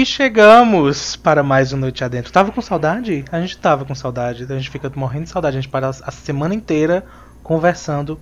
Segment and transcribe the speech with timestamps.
[0.00, 2.32] E chegamos para mais um Noite Adentro.
[2.32, 3.22] Tava com saudade?
[3.30, 4.46] A gente tava com saudade.
[4.48, 5.58] A gente fica morrendo de saudade.
[5.58, 7.04] A gente para a semana inteira
[7.42, 8.18] conversando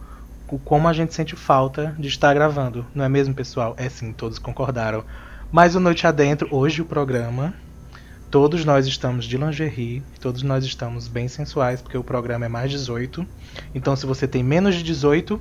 [0.48, 2.84] com como a gente sente falta de estar gravando.
[2.92, 3.76] Não é mesmo, pessoal?
[3.78, 5.04] É sim, todos concordaram.
[5.52, 6.48] Mais um Noite Adentro.
[6.50, 7.54] Hoje o programa.
[8.28, 10.02] Todos nós estamos de lingerie.
[10.20, 13.24] Todos nós estamos bem sensuais, porque o programa é mais 18.
[13.72, 15.40] Então, se você tem menos de 18,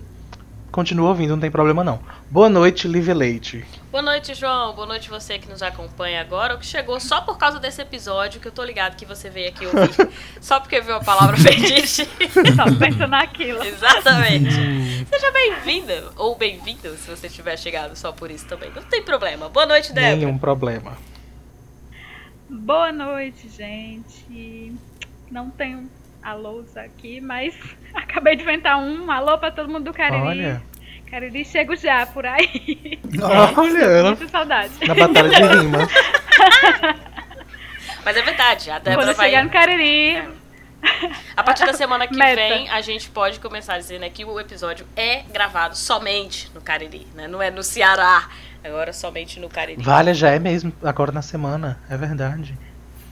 [0.72, 2.00] continua ouvindo, não tem problema não.
[2.30, 3.66] Boa noite, Live Leite.
[3.92, 4.76] Boa noite, João.
[4.76, 8.40] Boa noite você que nos acompanha agora, ou que chegou só por causa desse episódio,
[8.40, 10.10] que eu tô ligado que você veio aqui ouvir
[10.42, 12.06] só porque viu a palavra fetiche.
[12.56, 13.64] só pensando naquilo.
[13.64, 15.06] Exatamente.
[15.09, 18.72] Seja bem-vinda, ou bem-vindo, se você tiver chegado só por isso também.
[18.76, 19.50] Não tem problema.
[19.50, 20.16] Boa noite, Débora.
[20.16, 20.98] Nenhum problema.
[22.50, 24.74] Boa noite, gente.
[25.30, 25.90] Não tenho
[26.31, 27.56] alôs aqui, mas
[27.94, 30.22] acabei de inventar um alô pra todo mundo do Cariri.
[30.22, 30.61] Olha.
[31.09, 33.00] Cariri, chego já por aí.
[33.58, 34.73] Olha, ela Muita saudade.
[34.86, 35.89] na batalha de rimas.
[38.03, 39.25] Mas é verdade, a Débora Quando vai.
[39.30, 40.23] chegar no Cariri,
[41.36, 42.36] A partir da semana que Meta.
[42.36, 47.06] vem, a gente pode começar dizendo aqui que o episódio é gravado somente no Cariri,
[47.16, 47.28] né?
[47.28, 48.30] Não é no Ceará,
[48.64, 49.81] agora somente no Cariri.
[49.81, 51.80] Vale, já é mesmo, agora na semana.
[51.89, 52.58] É verdade.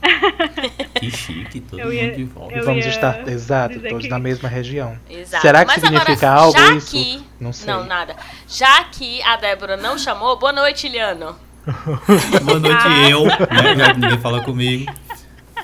[1.00, 2.56] Que chique, todo Eu mundo ia- de volta.
[2.56, 4.98] eu Vamos estar, exato, todos que- na mesma região.
[5.10, 5.42] Exato.
[5.42, 6.92] Será que Mas significa agora, algo já isso?
[6.92, 7.68] Que, Não sei.
[7.74, 8.16] Não, nada.
[8.48, 11.36] Já que a Débora não chamou, boa noite, Iliano.
[12.44, 13.10] Boa noite, Ah.
[13.10, 13.76] eu, né?
[13.76, 14.94] Já que ninguém fala comigo.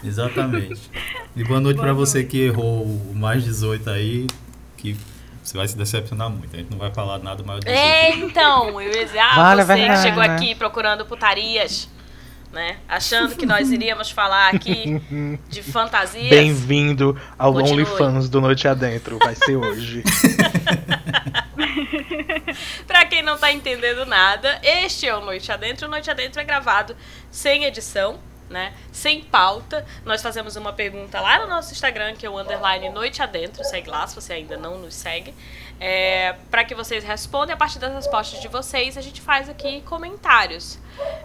[0.04, 0.82] Exatamente.
[1.36, 4.26] E boa noite pra Boa você que errou o mais 18 aí,
[4.78, 4.98] que
[5.44, 6.56] você vai se decepcionar muito.
[6.56, 9.36] A gente não vai falar nada mais do que É, então, eu ia dizer, ah,
[9.36, 10.30] Vale, você que chegou né?
[10.36, 11.88] aqui procurando putarias,
[12.52, 12.78] né?
[12.88, 15.02] Achando que nós iríamos falar aqui
[15.48, 16.30] de fantasias.
[16.30, 17.56] Bem-vindo ao.
[17.56, 19.18] OnlyFans do Noite Adentro.
[19.20, 20.04] Vai ser hoje.
[22.86, 25.88] Pra quem não tá entendendo nada, este é o Noite Adentro.
[25.88, 26.96] O Noite Adentro é gravado
[27.30, 28.20] sem edição,
[28.50, 28.74] né?
[28.92, 29.86] Sem pauta.
[30.06, 33.64] Nós fazemos uma pergunta lá no nosso Instagram, que é o underline Noite Adentro.
[33.64, 35.34] Segue lá se você ainda não nos segue.
[35.84, 37.56] É, para que vocês respondam.
[37.56, 40.78] A partir das respostas de vocês, a gente faz aqui comentários.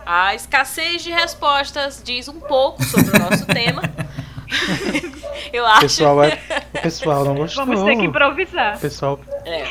[0.07, 3.83] A escassez de respostas diz um pouco sobre o nosso tema.
[5.53, 5.81] Eu O acho.
[5.81, 6.41] pessoal, é,
[6.75, 7.67] o pessoal não gostou.
[7.67, 8.77] vamos ter que improvisar.
[8.77, 9.67] O pessoal, É.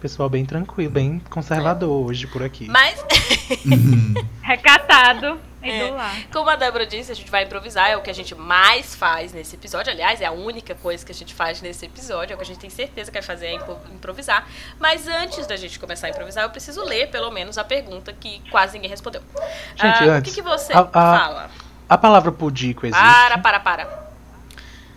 [0.00, 2.68] pessoal bem tranquilo, bem conservador hoje por aqui.
[2.68, 3.04] Mas
[4.42, 5.40] Recatado
[5.70, 6.26] É.
[6.32, 9.32] Como a Débora disse, a gente vai improvisar, é o que a gente mais faz
[9.32, 9.92] nesse episódio.
[9.92, 12.46] Aliás, é a única coisa que a gente faz nesse episódio, é o que a
[12.46, 13.54] gente tem certeza que vai fazer é
[13.94, 14.46] improvisar.
[14.78, 18.40] Mas antes da gente começar a improvisar, eu preciso ler pelo menos a pergunta que
[18.50, 19.22] quase ninguém respondeu.
[19.76, 21.50] Gente, Ah, antes, O que, que você a- a- fala?
[21.88, 23.00] A palavra pudico existe?
[23.02, 24.08] Para, para, para.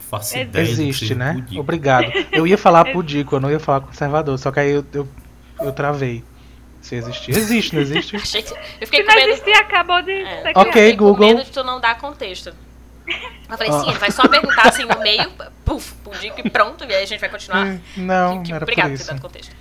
[0.09, 1.35] Faço ideia Existe, né?
[1.35, 1.61] pudico.
[1.61, 2.11] Obrigado.
[2.33, 5.07] Eu ia falar pudico, eu não ia falar conservador, só que aí eu, eu,
[5.61, 6.21] eu travei.
[6.81, 7.31] Se existir.
[7.31, 8.15] Existe, não existe?
[8.17, 8.51] Achei que...
[8.51, 9.29] Eu Se fiquei com não medo.
[9.31, 10.51] existir, acabou de É.
[10.55, 10.65] Ok.
[10.65, 11.27] Fiquei com Google.
[11.27, 12.53] medo de tu não dar contexto.
[13.07, 15.29] Eu falei, sim, ele vai só perguntar assim no meio,
[15.65, 17.65] puf, pudico e pronto, e aí a gente vai continuar.
[17.67, 19.07] Hum, Não, Que- era Obrigado por isso.
[19.07, 19.55] dado contexto.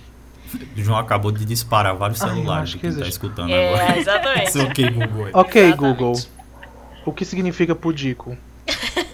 [0.77, 3.09] O João acabou de disparar vários Ah, celulares que tá existe.
[3.09, 3.97] escutando É, agora.
[3.99, 4.43] exatamente.
[4.49, 5.25] Esse ok, Google.
[5.25, 5.31] aí.
[5.33, 5.77] Ok, Exatamente.
[5.97, 6.21] Google.
[7.05, 8.37] O que significa pudico?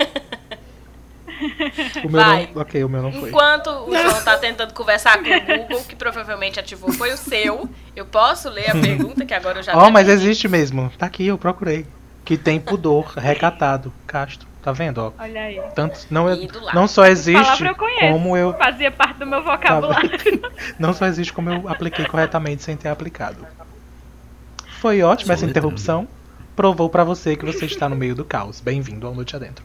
[2.04, 2.50] O meu Vai.
[2.54, 2.62] não.
[2.62, 3.30] Ok, o meu não foi.
[3.30, 7.70] Enquanto o João tá tentando conversar com o Google, que provavelmente ativou foi o seu,
[7.96, 10.92] eu posso ler a pergunta, que agora eu já Ó, até mas existe mesmo.
[10.98, 11.86] Tá aqui, eu procurei.
[12.24, 14.48] Que tem pudor, recatado, castro.
[14.62, 15.14] Tá vendo, ó?
[15.18, 15.62] Olha aí.
[15.74, 16.38] Tanto, não, é,
[16.74, 18.12] não só existe eu conheço.
[18.12, 18.54] como eu.
[18.56, 20.12] Fazia parte do meu vocabulário.
[20.78, 23.48] Não só existe como eu apliquei corretamente sem ter aplicado.
[24.82, 25.68] Foi ótima essa Soletrando.
[25.68, 26.08] interrupção.
[26.54, 28.60] Provou pra você que você está no meio do caos.
[28.60, 29.64] Bem-vindo ao Noite Adentro.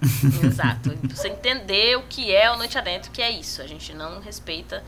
[0.44, 0.96] Exato.
[1.08, 3.60] Você entender o que é o Noite Adentro, que é isso.
[3.62, 4.82] A gente não respeita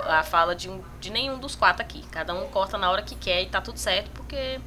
[0.00, 2.02] a fala de, um, de nenhum dos quatro aqui.
[2.10, 4.58] Cada um corta na hora que quer e tá tudo certo, porque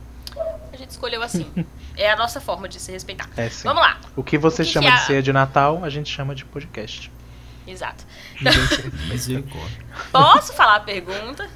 [0.73, 1.51] a gente escolheu assim.
[1.97, 3.29] É a nossa forma de se respeitar.
[3.35, 3.49] É.
[3.63, 3.97] Vamos lá.
[4.15, 6.33] O que você O que chama que de a- ceia de Natal, a gente chama
[6.33, 7.11] de podcast.
[7.67, 8.03] Exato.
[9.09, 9.77] Misericórdia.
[10.11, 11.47] Posso falar a pergunta?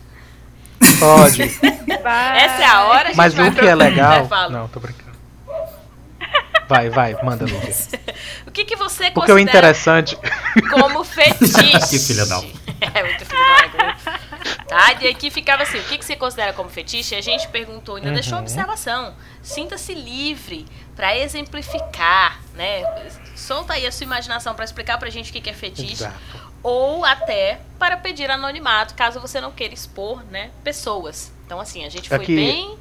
[0.99, 1.45] Pode.
[2.03, 2.43] Vai.
[2.45, 3.01] Essa é a hora.
[3.03, 4.13] a gente Mas vai o que pro- é legal.
[4.31, 4.49] É.
[4.49, 5.02] Não, tô brincando.
[6.67, 7.73] Vai, vai, manda, Lívia.
[8.47, 10.17] O que, que você Porque o considera interessante.
[10.71, 11.89] como fetiche?
[11.89, 12.41] Que filha da-
[12.81, 13.93] É, muito filho da.
[14.67, 14.93] Tá?
[15.01, 17.15] E aqui ficava assim, o que, que você considera como fetiche?
[17.15, 18.43] E a gente perguntou, ainda deixou uma Uhum.
[18.43, 19.15] observação.
[19.41, 20.65] Sinta-se livre
[20.95, 22.83] para exemplificar, né?
[23.35, 25.93] Solta aí a sua imaginação para explicar pra gente o que, que é fetiche.
[26.03, 26.15] Exato.
[26.61, 31.31] Ou até para pedir anonimato, caso você não queira expor, né, pessoas.
[31.45, 32.77] Então, assim, a gente foi Aqui- bem...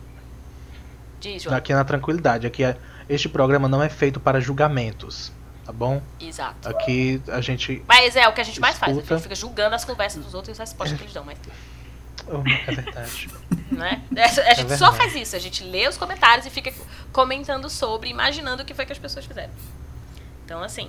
[1.20, 1.56] Diz, João.
[1.56, 2.46] Aqui na tranquilidade.
[2.46, 2.76] Aqui é-
[3.14, 5.32] este programa não é feito para julgamentos.
[5.64, 6.02] Tá bom?
[6.20, 6.68] Exato.
[6.68, 7.84] Aqui a gente.
[7.86, 9.14] Mas é o que a gente mais faz, a Escuta.
[9.14, 11.24] gente fica julgando as conversas dos outros e as respostas que eles dão.
[11.24, 11.38] Mas...
[12.66, 13.30] É verdade.
[13.70, 14.02] né?
[14.16, 14.96] A gente É só verdade.
[14.96, 16.72] faz isso, a gente lê os comentários e fica
[17.12, 19.50] comentando sobre, imaginando o que foi que as pessoas fizeram.
[20.44, 20.88] Então, assim,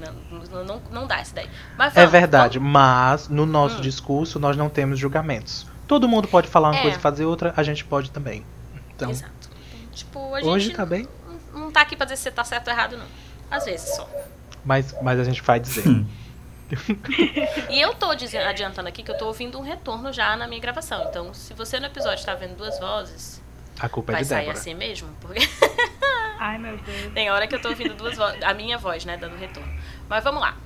[0.00, 1.48] não, não, não, não dá isso daí.
[1.76, 3.80] Mas É vamos, verdade, mas no nosso Hum.
[3.80, 5.66] discurso nós não temos julgamentos.
[5.88, 6.82] Todo mundo pode falar uma É.
[6.82, 8.44] coisa e fazer outra, a gente pode também.
[8.94, 9.32] Então, Exato.
[9.92, 11.06] Tipo, a gente hoje tá bem,
[11.52, 13.06] não, tá aqui pra dizer se você tá certo ou errado, não.
[13.50, 14.08] Às vezes só.
[14.64, 15.86] mas, mas a gente vai dizer.
[15.88, 16.06] Hum.
[17.68, 20.60] E eu tô dizendo, adiantando aqui que eu tô ouvindo um retorno já na minha
[20.60, 21.04] gravação.
[21.08, 23.42] Então, se você no episódio tá vendo duas vozes,
[23.78, 24.58] A culpa é vai de sair Débora.
[24.58, 25.08] assim mesmo.
[25.20, 25.40] Porque
[26.40, 27.12] Ai, meu Deus.
[27.12, 29.70] tem hora que eu tô ouvindo duas vozes, a minha voz, né, dando retorno.
[30.08, 30.56] Mas vamos lá.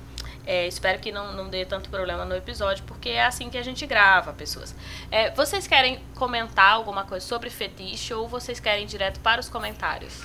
[0.45, 3.63] É, espero que não, não dê tanto problema no episódio, porque é assim que a
[3.63, 4.73] gente grava, pessoas.
[5.11, 9.49] É, vocês querem comentar alguma coisa sobre fetiche ou vocês querem ir direto para os
[9.49, 10.21] comentários?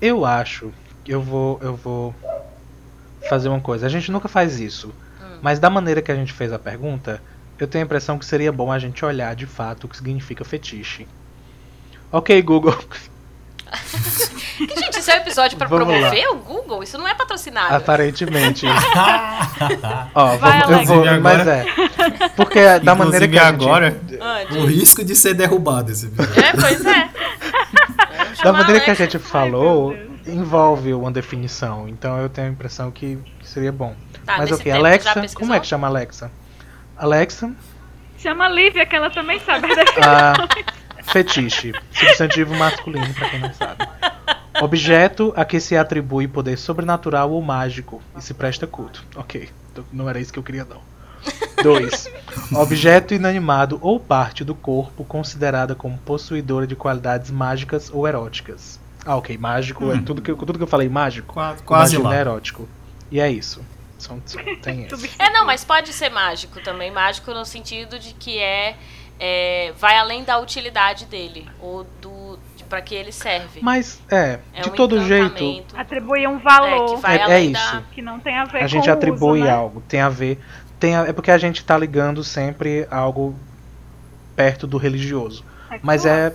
[0.00, 0.72] Eu acho
[1.04, 2.14] que eu vou, eu vou
[3.28, 3.86] fazer uma coisa.
[3.86, 4.88] A gente nunca faz isso,
[5.20, 5.38] Hum.
[5.42, 7.20] mas da maneira que a gente fez a pergunta,
[7.58, 10.44] eu tenho a impressão que seria bom a gente olhar de fato o que significa
[10.44, 11.06] fetiche.
[12.12, 12.76] Ok, Google.
[14.58, 16.10] Que, gente, isso é um episódio pra Vamos lá.
[16.10, 16.82] promover o Google?
[16.82, 17.74] Isso não é patrocinado.
[17.76, 18.66] Aparentemente.
[20.14, 21.64] Ó, Vai, vamos, eu vou, Inclusive mas é.
[22.36, 26.42] Porque da maneira que a gente, agora, Ah, o risco de ser derrubado esse episódio.
[26.44, 27.08] É, pois é.
[28.42, 30.28] Da maneira que a gente falou, Deus.
[30.28, 31.88] envolve uma definição.
[31.88, 33.94] Então eu tenho a impressão que seria bom.
[34.24, 36.30] Tá, mas ok, Alexa, como é que chama Alexa?
[36.96, 37.54] Alexa,
[38.20, 40.12] Chama a Lívia, que ela também sabe a definição.
[40.12, 40.34] Ah,
[41.10, 43.88] fetiche, substantivo masculino, pra quem não sabe.
[44.60, 49.02] Objeto a que se atribui poder sobrenatural ou mágico e se presta culto.
[49.16, 50.82] Ok, então não era isso que eu queria não.
[51.62, 52.10] 2.
[52.56, 58.78] Objeto inanimado ou parte do corpo considerada como possuidora de qualidades mágicas ou eróticas.
[59.04, 60.02] Ah, ok, mágico é Hum.
[60.04, 61.32] tudo que, eu- tudo que eu falei mágico.
[61.32, 62.14] Quase, quase é lá.
[62.16, 62.68] erótico.
[63.10, 63.60] E é isso.
[63.98, 65.06] São, são- tem isso.
[65.18, 66.90] É, não, mas pode ser mágico também.
[66.90, 68.76] Mágico no sentido de que é,
[69.18, 71.48] é vai além da utilidade dele.
[71.60, 72.38] Ou do.
[72.56, 73.60] De, pra que ele serve.
[73.62, 77.22] Mas, é, é de um todo jeito, Atribuir um É, valor que vai É- é
[77.24, 77.72] além isso.
[77.74, 77.82] da.
[77.92, 79.50] que não tem a ver a com gente atribui uso, né?
[79.54, 80.38] algo, tem a ver.
[80.80, 83.34] Tem a- é porque a gente tá ligando sempre algo
[84.34, 85.44] perto do religioso.
[85.70, 86.34] É Mas claro.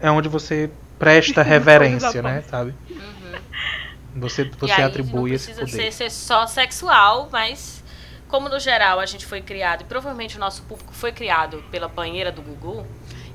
[0.00, 2.42] é, é onde você presta reverência, né?
[2.48, 2.72] Sabe?
[2.90, 4.20] Uhum.
[4.20, 5.92] Você, E você aí, atribui não esse precisa poder.
[5.92, 7.82] ser, ser só sexual, mas
[8.28, 11.88] como no geral a gente foi criado, e provavelmente o nosso público foi criado pela
[11.88, 12.86] banheira do Gugu,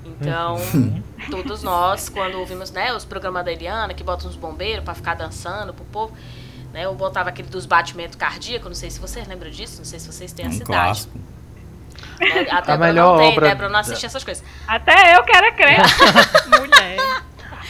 [0.05, 1.03] então Uhum.
[1.29, 5.15] todos nós, quando ouvimos né, os programas da Eliana, que botam uns bombeiros pra ficar
[5.15, 6.13] dançando pro povo,
[6.73, 9.99] né, eu botava aquele dos batimentos cardíacos, não sei se vocês lembram disso, não sei
[9.99, 10.67] se vocês têm É essa um idade.
[10.83, 11.17] clássico.
[11.17, 12.47] Né?
[12.51, 14.43] A Débora melhor não tem, obra Débora não assiste essas coisas.
[14.67, 15.79] Até eu quero crer.
[16.59, 16.97] Mulher.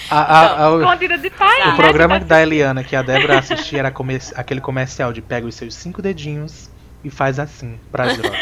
[0.10, 1.62] A- a- a- o- de pai.
[1.64, 1.76] O né?
[1.76, 5.76] programa da Eliana que a Débora assistia era comer- aquele comercial de pega os seus
[5.76, 6.70] cinco dedinhos
[7.04, 8.40] e faz assim pras drogas.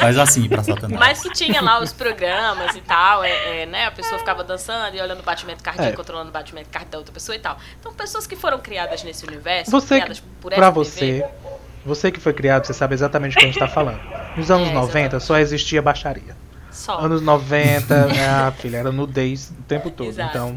[0.00, 0.98] Faz assim pra Satanás.
[0.98, 3.86] Mas que tinha lá os programas e tal, é, é, né?
[3.86, 5.96] A pessoa ficava dançando e olhando o batimento cardíaco, É.
[5.96, 7.58] controlando o batimento cardíaco da outra pessoa e tal.
[7.80, 11.24] Então, pessoas que foram criadas nesse universo, Você, criadas por essa pra TV, você,
[11.84, 14.00] você que foi criado, você sabe exatamente o que a gente tá falando.
[14.36, 15.24] Nos anos É, 90 exatamente.
[15.24, 16.36] só existia baixaria.
[16.70, 16.98] só.
[17.00, 18.08] Anos 90,
[18.46, 20.08] ah, filha, era nudez o tempo todo.
[20.08, 20.30] Exato.
[20.30, 20.56] Então,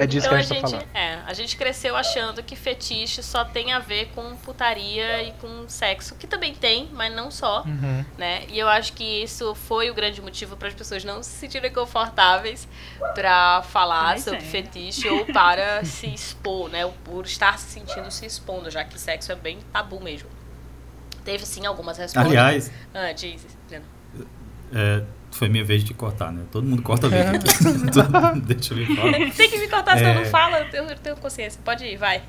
[0.00, 0.96] é disso Então que a a gente tá gente, falando.
[0.96, 5.68] é, a gente cresceu achando que fetiche só tem a ver com putaria e com
[5.68, 7.62] sexo, que também tem, mas não só.
[7.62, 8.04] Uhum.
[8.18, 8.44] né?
[8.48, 11.72] E eu acho que isso foi o grande motivo para as pessoas não se sentirem
[11.72, 12.68] confortáveis
[13.14, 16.90] para falar sobre fetiche ou para se expor, né?
[17.04, 20.28] Por estar se sentindo se expondo, já que sexo é bem tabu mesmo.
[21.24, 22.30] Teve sim algumas respostas.
[22.30, 23.86] Aliás, ah, diz, Adriana.
[24.74, 25.02] é,
[25.34, 26.42] foi minha vez de cortar, né?
[26.50, 27.90] Todo mundo corta vídeo aqui.
[27.92, 29.12] Todo- Deixa eu lhe falar.
[29.32, 30.14] Tem que me cortar, se eu É.
[30.14, 31.60] não falo, eu tenho, eu tenho consciência.
[31.64, 32.22] Pode ir, vai.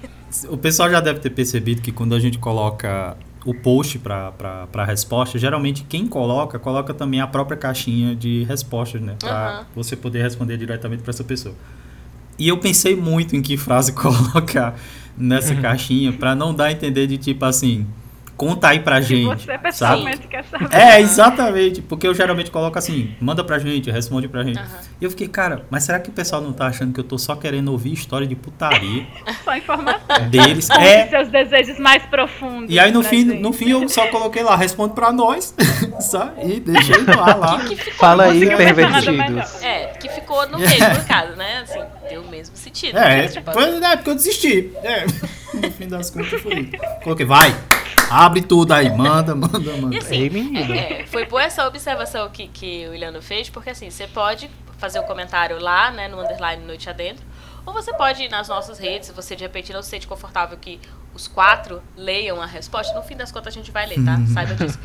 [0.49, 4.33] O pessoal já deve ter percebido que quando a gente coloca o post para
[4.73, 9.15] a resposta, geralmente quem coloca, coloca também a própria caixinha de respostas, né?
[9.19, 11.53] Para você poder responder diretamente para essa pessoa.
[12.39, 14.75] E eu pensei muito em que frase colocar
[15.15, 17.85] nessa caixinha para não dar a entender de tipo assim,
[18.37, 19.25] conta aí pra Se gente.
[19.27, 19.63] você sabe?
[19.63, 20.73] pessoalmente quer saber.
[20.73, 24.59] É, exatamente, porque eu geralmente coloco assim, manda pra gente, responde pra gente.
[24.59, 24.67] Aham.
[24.99, 27.17] E eu fiquei, cara, mas será que o pessoal não tá achando que eu tô
[27.17, 29.05] só querendo ouvir história de putaria
[29.43, 29.99] Só informação.
[30.29, 30.69] deles?
[30.69, 32.69] É, seus desejos mais profundos.
[32.73, 33.41] e aí no fim, gente.
[33.41, 35.53] no fim eu só coloquei lá, responde pra nós,
[35.99, 36.55] sabe?
[36.55, 37.59] E deixei ar lá.
[37.65, 39.63] Que ficou Fala aí, pervertidos.
[39.63, 41.59] É, que ficou no mesmo caso, né?
[41.63, 42.97] Assim, deu o mesmo sentido.
[42.97, 44.71] É, Tipo, pois é, porque eu desisti.
[44.83, 45.05] É.
[45.53, 46.71] No fim das contas foi isso.
[47.03, 47.53] Coloquei, vai,
[48.09, 49.97] abre tudo aí, manda, manda, E manda.
[49.97, 50.73] assim, Ei, menino.
[50.73, 54.49] é, é, foi boa essa observação que, que o Iliano fez, porque assim, você pode
[54.77, 57.25] fazer o comentário lá, né, no underline Noite Adentro,
[57.65, 60.57] ou você pode ir nas nossas redes, se você de repente não se sente confortável
[60.57, 60.79] que
[61.15, 62.93] os quatro leiam a resposta.
[62.93, 64.17] No fim das contas a gente vai ler, tá?
[64.33, 64.77] Saiba disso.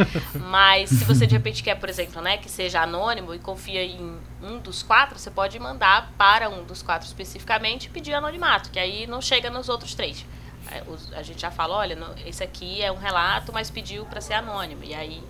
[0.49, 4.17] Mas se você de repente quer, por exemplo, né, que seja anônimo e confia em
[4.41, 8.79] um dos quatro, você pode mandar para um dos quatro especificamente e pedir anonimato, que
[8.79, 10.25] aí não chega nos outros três.
[10.71, 10.83] É,
[11.19, 14.35] A gente já fala, olha, no- esse aqui é um relato, mas pediu para ser
[14.35, 14.85] anônimo.
[14.85, 15.27] E aí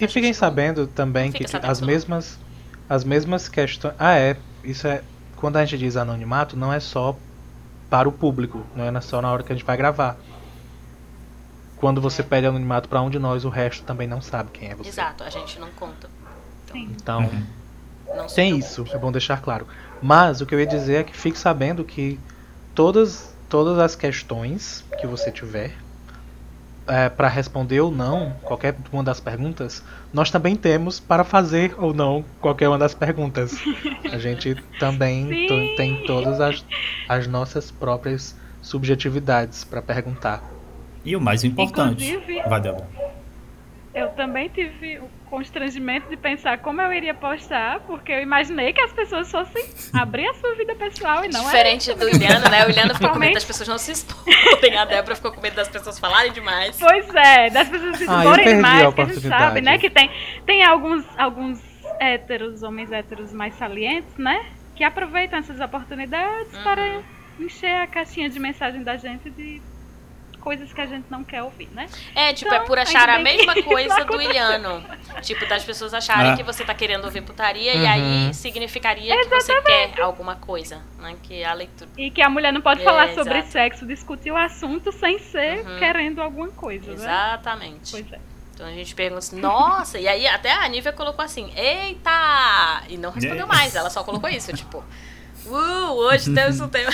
[0.00, 2.40] E fiquem sabendo também não que sabendo as mesmas
[2.88, 3.94] as mesmas questões.
[3.98, 4.42] Ah, é.
[4.64, 5.04] Isso é
[5.36, 7.22] quando a gente diz anonimato, não é só
[7.90, 10.20] para o público, não é só na hora que a gente vai gravar.
[11.76, 14.74] Quando você pede anonimato para um de nós, o resto também não sabe quem é
[14.74, 14.90] você.
[14.90, 16.10] Exato, a gente não conta.
[16.70, 16.92] Sim.
[17.00, 17.46] Então, Uhum.
[18.34, 19.68] Tem isso, é bom deixar claro.
[20.00, 22.20] Mas o que eu ia dizer é que fique sabendo que
[22.74, 25.72] todas todas as questões que você tiver
[27.16, 32.24] para responder ou não qualquer uma das perguntas, nós também temos para fazer ou não
[32.40, 33.54] qualquer uma das perguntas.
[34.10, 36.64] A gente também to- tem todas as,
[37.06, 40.42] as nossas próprias subjetividades para perguntar.
[41.04, 42.04] E o mais importante.
[42.10, 42.86] Inclusive- Vai, Débora.
[43.94, 48.80] Eu também tive o constrangimento de pensar como eu iria postar, porque eu imaginei que
[48.80, 49.64] as pessoas fossem
[49.94, 52.66] abrir a sua vida pessoal e não Diferente do Iliano, né?
[52.66, 54.76] O Iliano ficou com medo das pessoas não se exporem.
[54.76, 56.78] A Débora ficou com medo das pessoas falarem demais.
[56.78, 59.78] Pois é, das pessoas se Ah, exporem perdi demais, a que a gente sabe, né?
[59.78, 60.10] Que tem,
[60.46, 61.60] tem alguns, alguns
[61.98, 64.44] héteros, homens héteros mais salientes, né?
[64.76, 66.62] Que aproveitam essas oportunidades Uhum.
[66.62, 67.00] para
[67.40, 69.60] encher a caixinha de mensagem da gente de
[70.38, 71.86] coisas que a gente não quer ouvir, né?
[72.14, 74.20] É, tipo, Então, é por achar a mesma coisa do.
[74.20, 74.84] Iliano.
[75.22, 76.36] Tipo, das pessoas acharem Ah.
[76.36, 77.90] que você tá querendo ouvir putaria e Uhum.
[78.28, 81.14] aí significaria que você quer alguma coisa, né?
[81.22, 81.90] Que a leitura.
[81.96, 83.52] E que a mulher não pode É, falar sobre exato.
[83.52, 85.78] sexo, discutir o assunto sem ser Uhum.
[85.78, 86.94] querendo alguma coisa, né?
[86.94, 87.90] Exatamente.
[87.90, 88.18] Pois é.
[88.54, 92.82] Então a gente pergunta assim, nossa, e aí até a Nívia colocou assim, eita!
[92.88, 93.48] E não respondeu É.
[93.48, 94.82] mais, ela só colocou isso, tipo,
[95.46, 96.90] uh, hoje temos um tema.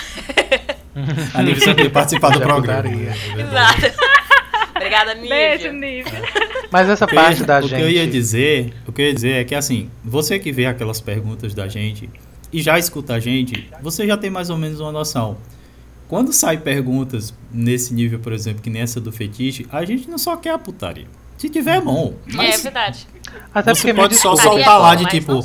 [1.34, 2.82] A Nívia só queria participar do Já programa.
[2.82, 3.10] putaria.
[3.38, 3.98] Exato.
[4.76, 6.04] Obrigada, Beijo, Nívia.
[6.04, 6.22] Nívia.
[6.70, 7.76] Mas essa que parte da o gente.
[7.76, 10.66] que eu ia dizer, o que eu ia dizer é que assim, você que vê
[10.66, 12.10] aquelas perguntas da gente
[12.52, 15.36] e já escuta a gente, você já tem mais ou menos uma noção.
[16.08, 20.18] Quando sai perguntas nesse nível, por exemplo, que nem essa do fetiche, a gente não
[20.18, 21.06] só quer a putaria.
[21.38, 22.14] Se tiver, é bom.
[22.28, 23.06] É Mas verdade.
[23.52, 25.40] Até Você pode só Putaria é soltar lá de tipo,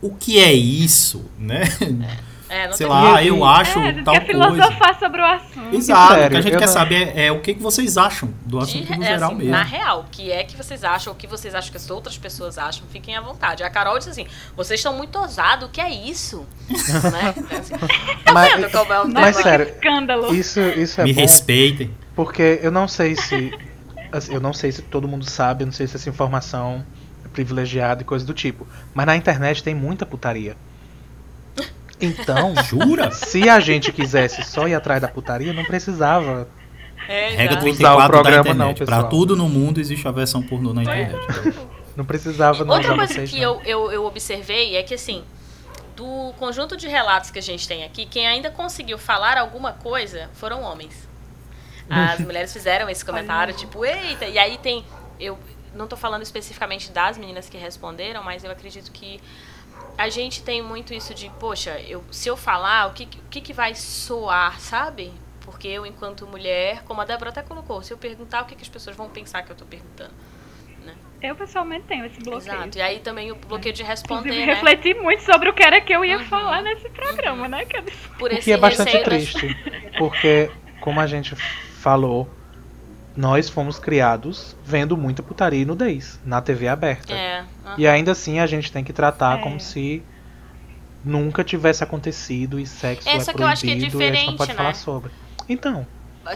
[0.00, 1.62] o que é isso, né?
[1.80, 2.29] É,
[2.66, 4.50] não Sei lá, eu e- acho É, a gente tal quer coisa.
[4.52, 5.74] filosofar sobre o assunto.
[5.76, 8.28] Exato, Sério, o que a gente quer não- saber é, o que, que vocês acham
[8.44, 9.52] do De- assunto no é geral assim, mesmo.
[9.52, 12.18] Na real, o que é que vocês acham, o que vocês acham que as outras
[12.18, 13.62] pessoas acham, fiquem à vontade.
[13.62, 14.26] A Carol disse assim,
[14.56, 16.46] vocês estão muito ousados, o que é isso?
[16.68, 17.34] né?
[17.36, 17.74] Então, assim,
[18.24, 20.34] tá Mas- vendo como é um Mas sério, Escândalo.
[20.34, 21.20] Isso, isso é Me bom.
[21.20, 21.90] respeitem.
[22.16, 23.52] Porque eu não sei se.
[24.12, 26.84] assim, Eu não sei se todo mundo sabe, eu não sei se essa informação
[27.24, 28.66] é privilegiada e coisa do tipo.
[28.92, 30.56] Mas na internet tem muita putaria.
[32.00, 33.10] Então, Jura?
[33.10, 36.48] se a gente quisesse só ir atrás da putaria, não precisava.
[37.08, 37.60] É, Regra exato.
[37.62, 38.78] 34 da programa, internet.
[38.80, 41.18] não, pra tudo no mundo existe a versão pornô na internet.
[41.96, 43.30] Não precisava não Outra usar coisa vocês.
[43.30, 43.54] que não.
[43.56, 45.24] eu, eu, eu observei é que, assim,
[45.96, 50.30] do conjunto de relatos que a gente tem aqui, quem ainda conseguiu falar alguma coisa
[50.34, 51.08] foram homens.
[51.88, 54.84] As mulheres fizeram esse comentário, tipo, eita, e aí tem.
[55.18, 55.38] Eu
[55.74, 59.20] não tô falando especificamente das meninas que responderam, mas eu acredito que
[60.00, 63.40] a gente tem muito isso de, poxa, eu, se eu falar, o que, o que,
[63.40, 65.12] que vai soar, sabe?
[65.42, 68.62] Porque eu, enquanto mulher, como a Débora até colocou, se eu perguntar, o que, que
[68.62, 70.12] as pessoas vão pensar que eu tô perguntando?
[71.22, 72.54] Eu pessoalmente tenho esse bloqueio.
[72.54, 72.78] Exato.
[72.78, 74.54] E aí também o bloqueio de responder, Inclusive, né?
[74.54, 76.24] refleti muito sobre o que era que eu ia Uhum.
[76.24, 77.66] falar nesse programa, né?
[77.66, 77.82] Que eu
[78.18, 79.54] Por O esse que é bastante das- triste.
[79.98, 82.26] Porque, como a gente falou,
[83.20, 87.12] nós fomos criados vendo muita putaria e nudez na TV aberta.
[87.12, 87.44] É.
[87.66, 87.74] aham.
[87.76, 89.42] E ainda assim a gente tem que tratar É.
[89.42, 90.02] como se
[91.04, 94.04] nunca tivesse acontecido e sexo É, é, só que eu acho que é proibido e
[94.04, 94.56] a gente não diferente, pode né?
[94.56, 95.10] falar sobre.
[95.48, 95.86] Então,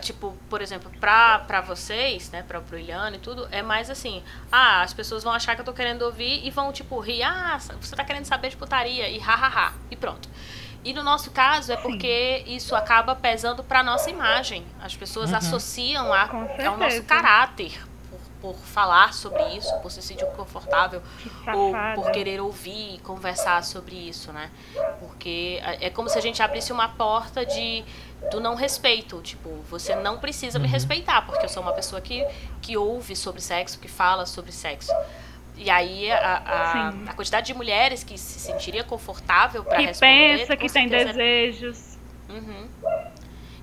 [0.00, 4.22] Tipo, por exemplo, pra, pra vocês, né, pra, pro Iliano e tudo, é mais assim,
[4.50, 7.56] ah, as pessoas vão achar que eu tô querendo ouvir e vão, tipo, rir, ah,
[7.80, 10.28] você tá querendo saber de putaria, e hahaha, e pronto.
[10.84, 14.64] E no nosso caso é porque isso acaba pesando pra nossa imagem.
[14.82, 15.36] As pessoas Uhum.
[15.38, 16.22] associam a,
[16.66, 22.10] ao nosso caráter por, por falar sobre isso, por se sentir confortável que ou por
[22.12, 24.50] querer ouvir e conversar sobre isso, né?
[25.00, 27.82] Porque é é como se a gente abrisse uma porta de
[28.30, 32.26] do não respeito, tipo, você não precisa me respeitar, porque eu sou uma pessoa que,
[32.62, 34.90] que ouve sobre sexo, que fala sobre sexo.
[35.56, 40.38] E aí a, a, a quantidade de mulheres que se sentiria confortável para Que responder,
[40.38, 41.98] pensa, com que tem certeza é desejos.
[42.28, 42.68] Uhum.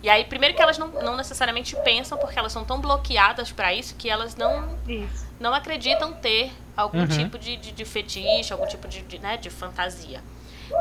[0.03, 3.71] E aí, primeiro que elas não, não necessariamente pensam, porque elas são tão bloqueadas para
[3.73, 5.27] isso que elas não Isso.
[5.39, 7.07] não acreditam ter algum Uhum.
[7.07, 10.21] tipo de, de, de fetiche, algum tipo de, de, né, de fantasia.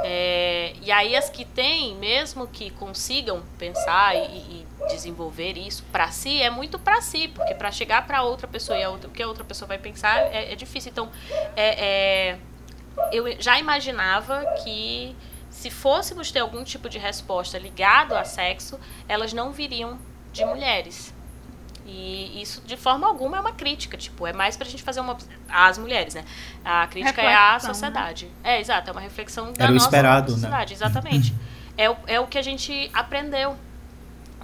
[0.04, 6.10] É, e aí as que têm, mesmo que consigam pensar e, e desenvolver isso para
[6.10, 9.12] si, é muito para si, porque para chegar para outra pessoa e a outra, o
[9.12, 10.90] que a outra pessoa vai pensar é, é difícil.
[10.90, 11.10] Então,
[11.56, 12.38] é, é,
[13.12, 15.16] eu já imaginava que
[15.50, 18.78] se fôssemos ter algum tipo de resposta ligado a sexo,
[19.08, 19.98] elas não viriam
[20.32, 21.12] de mulheres.
[21.92, 23.96] E isso, de forma alguma, é uma crítica.
[23.96, 25.18] Tipo, é mais pra gente fazer uma.
[25.48, 26.24] As mulheres, né?
[26.64, 28.26] A crítica reflexão, é à sociedade.
[28.26, 28.56] Né?
[28.56, 30.34] É, exato, é uma reflexão da Era nossa esperado, né?
[30.34, 30.70] sociedade.
[30.70, 30.76] Né?
[30.76, 31.34] Exatamente.
[31.76, 33.56] é, o, é o que a gente aprendeu.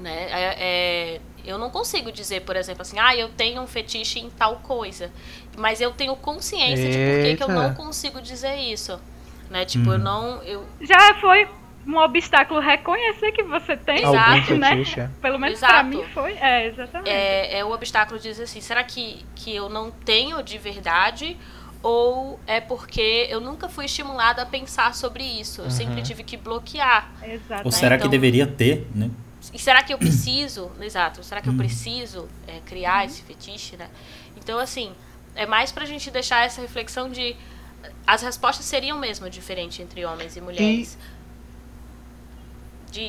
[0.01, 0.27] Né?
[0.29, 4.29] É, é, eu não consigo dizer, por exemplo, assim, ah, eu tenho um fetiche em
[4.29, 5.13] tal coisa.
[5.57, 6.99] Mas eu tenho consciência Eita.
[6.99, 9.01] de por que, que eu não consigo dizer isso.
[9.49, 9.65] Né?
[9.65, 9.93] Tipo, hum.
[9.93, 10.43] eu não.
[10.43, 10.67] Eu...
[10.81, 11.49] Já foi
[11.87, 14.83] um obstáculo reconhecer que você tem, Exato, né?
[14.97, 15.09] É.
[15.21, 15.73] Pelo menos Exato.
[15.73, 16.33] pra mim foi.
[16.33, 17.11] É, exatamente.
[17.11, 21.37] É, é o obstáculo de dizer assim, será que, que eu não tenho de verdade?
[21.83, 25.61] Ou é porque eu nunca fui estimulada a pensar sobre isso.
[25.61, 25.71] Eu uhum.
[25.71, 27.13] sempre tive que bloquear.
[27.23, 27.63] Exato.
[27.65, 29.11] Ou será então, que deveria ter, né?
[29.55, 31.59] E será que eu preciso, exato, será que eu uhum.
[31.59, 33.89] preciso é, criar esse fetiche, né?
[34.37, 34.93] Então, assim,
[35.37, 37.37] é mais pra gente deixar essa reflexão de
[38.07, 40.95] as respostas seriam mesmo diferentes entre homens e mulheres.
[40.95, 41.16] E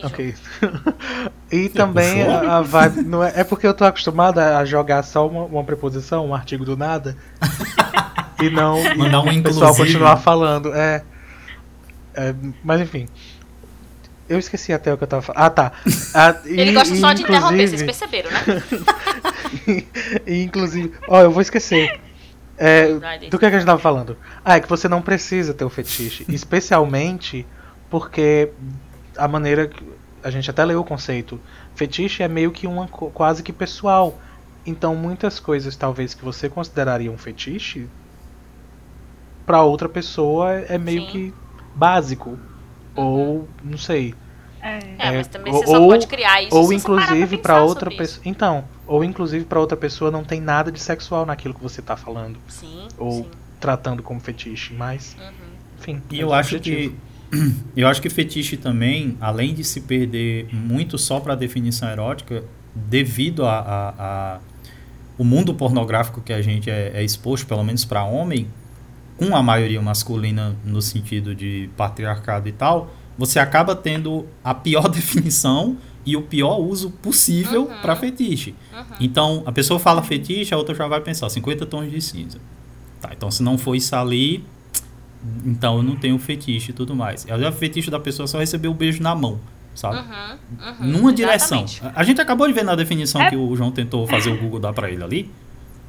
[0.03, 0.35] Ok.
[1.51, 3.03] e também a, a, vibe.
[3.03, 6.65] Não é, é porque eu tô acostumada a jogar só uma, uma preposição, um artigo
[6.65, 7.15] do nada.
[8.41, 8.81] e não.
[8.95, 10.73] Mandar um o pessoal continuar falando.
[10.73, 11.03] É,
[12.13, 13.07] é, Mas enfim.
[14.29, 15.41] Eu esqueci até o que eu tava falando.
[15.41, 15.71] Ah, tá.
[16.13, 19.83] Ah, e, Ele gosta só de interromper, vocês perceberam, né?
[20.27, 20.91] e, inclusive.
[21.07, 21.97] Ó, eu vou esquecer.
[22.57, 22.87] É,
[23.29, 24.17] do que, é que a gente tava falando?
[24.43, 26.25] Ah, é que você não precisa ter o fetiche.
[26.27, 27.45] Especialmente
[27.89, 28.51] porque
[29.17, 29.83] a maneira que
[30.23, 31.39] a gente até leu o conceito,
[31.75, 34.19] fetiche é meio que uma quase que pessoal.
[34.65, 37.87] Então muitas coisas talvez que você consideraria um fetiche
[39.45, 41.07] para outra pessoa é meio Sim.
[41.07, 41.33] que
[41.73, 42.37] básico
[42.95, 43.03] uhum.
[43.03, 44.13] ou não sei.
[44.61, 48.21] É, é mas também você ou, só pode criar isso ou inclusive para outra pessoa.
[48.25, 51.95] Então, ou inclusive para outra pessoa não tem nada de sexual naquilo que você tá
[51.95, 52.37] falando.
[52.49, 52.87] Sim.
[52.97, 53.31] Ou sim.
[53.59, 55.31] tratando como fetiche, mas uhum.
[55.79, 56.01] enfim.
[56.11, 56.93] E eu acho que
[57.75, 62.43] eu acho que fetiche também, além de se perder muito só para a definição erótica,
[62.73, 64.39] devido a, a, a,
[65.17, 68.47] o mundo pornográfico que a gente é, é exposto, pelo menos para homem,
[69.17, 74.87] com a maioria masculina no sentido de patriarcado e tal, você acaba tendo a pior
[74.89, 77.81] definição e o pior uso possível uhum.
[77.81, 78.55] para fetiche.
[78.71, 78.85] Uhum.
[78.99, 82.37] Então, a pessoa fala fetiche, a outra já vai pensar 50 tons de cinza.
[83.01, 84.43] Tá, então se não for isso ali,
[85.45, 87.25] então eu não tenho fetiche e tudo mais.
[87.25, 89.39] O fetiche da pessoa só receber o um beijo na mão,
[89.73, 89.97] sabe?
[89.97, 90.37] Uhum,
[90.67, 91.65] uhum, Numa direção.
[91.95, 93.29] A gente acabou de ver na definição é.
[93.29, 95.31] que o João tentou fazer o Google dar para ele ali,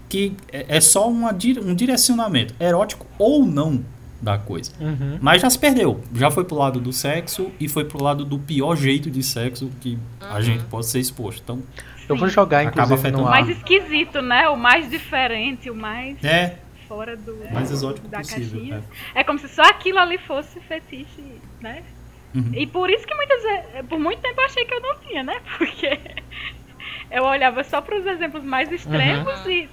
[0.09, 1.31] que é, é só uma,
[1.65, 3.85] um direcionamento erótico ou não
[4.21, 4.73] da coisa.
[4.81, 5.19] Uhum.
[5.21, 6.01] Mas já se perdeu.
[6.15, 9.71] Já foi pro lado do sexo e foi pro lado do pior jeito de sexo
[9.81, 11.41] que a gente pode ser exposto.
[11.43, 11.63] Então,
[12.09, 14.49] eu vou jogar inclusive no O mais esquisito, né?
[14.49, 16.57] O mais diferente, o mais É,
[16.89, 18.85] fora do mais exótico da possível, caixinha.
[19.15, 19.21] É.
[19.21, 19.25] é.
[19.25, 21.23] como se só aquilo ali fosse fetiche,
[21.61, 21.85] né?
[22.35, 22.51] Uhum.
[22.55, 25.23] E por isso que muitas vezes, por muito tempo eu achei que eu não tinha,
[25.23, 25.41] né?
[25.57, 26.01] Porque
[27.11, 29.51] eu olhava só para os exemplos mais extremos uhum.
[29.51, 29.69] e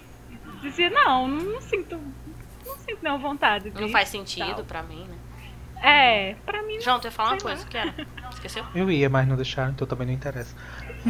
[0.62, 2.00] dizia, não, não sinto,
[2.66, 3.72] não sinto nenhuma vontade.
[3.74, 5.16] Não faz sentido para mim, né?
[5.82, 6.80] É, pra mim.
[6.82, 7.94] João, tu ia falar uma coisa, que era?
[8.32, 8.66] Esqueceu?
[8.74, 10.56] Eu ia, mas não deixaram, então também não interessa.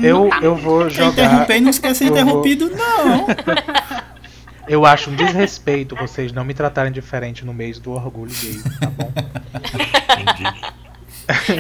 [0.02, 1.12] Eu, eu vou jogar.
[1.12, 2.78] Interromper não esquece interrompido, vou...
[2.78, 3.28] não.
[4.67, 8.89] Eu acho um desrespeito vocês não me tratarem diferente no mês do orgulho gay, tá
[8.89, 9.12] bom?
[10.21, 10.75] Entendi.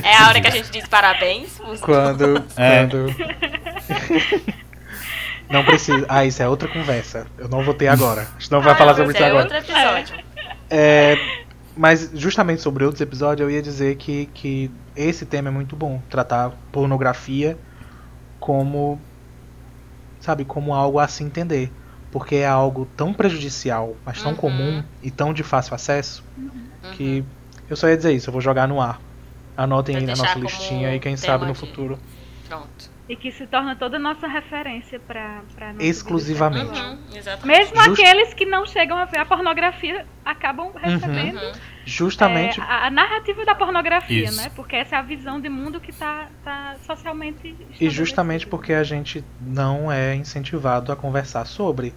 [0.03, 1.59] É a hora que a gente diz parabéns.
[1.81, 2.43] Quando.
[2.55, 2.87] É.
[2.87, 3.15] quando...
[5.49, 6.05] não precisa.
[6.07, 7.27] Ah, isso é outra conversa.
[7.37, 8.21] Eu não vou ter agora.
[8.21, 9.43] A gente não vai ah, falar sobre isso é agora.
[9.43, 10.23] Outro episódio.
[10.69, 11.17] É,
[11.75, 16.01] mas justamente sobre outros episódios, eu ia dizer que, que esse tema é muito bom.
[16.09, 17.57] Tratar pornografia
[18.39, 18.99] como.
[20.19, 21.71] Sabe, como algo a se entender
[22.15, 24.37] porque é algo tão prejudicial, mas tão uhum.
[24.37, 26.91] comum e tão de fácil acesso, uhum.
[26.93, 27.25] que
[27.69, 29.01] eu só ia dizer isso, eu vou jogar no ar.
[29.57, 31.59] Anotem aí na nossa listinha e quem sabe no de...
[31.59, 31.99] futuro.
[32.47, 32.89] Pronto.
[33.09, 35.41] E que se torna toda a nossa referência para
[35.77, 36.79] Exclusivamente.
[36.79, 36.97] Uhum,
[37.43, 37.99] Mesmo Just...
[37.99, 40.73] aqueles que não chegam a ver a pornografia acabam uhum.
[40.73, 41.37] recebendo.
[41.37, 41.51] Uhum.
[41.85, 42.61] Justamente.
[42.61, 44.41] É, a, a, narrativa da pornografia, Isso.
[44.41, 44.49] né?
[44.55, 47.55] Porque essa é a visão de mundo que está tá socialmente.
[47.79, 51.93] E justamente porque a gente não é incentivado a conversar sobre.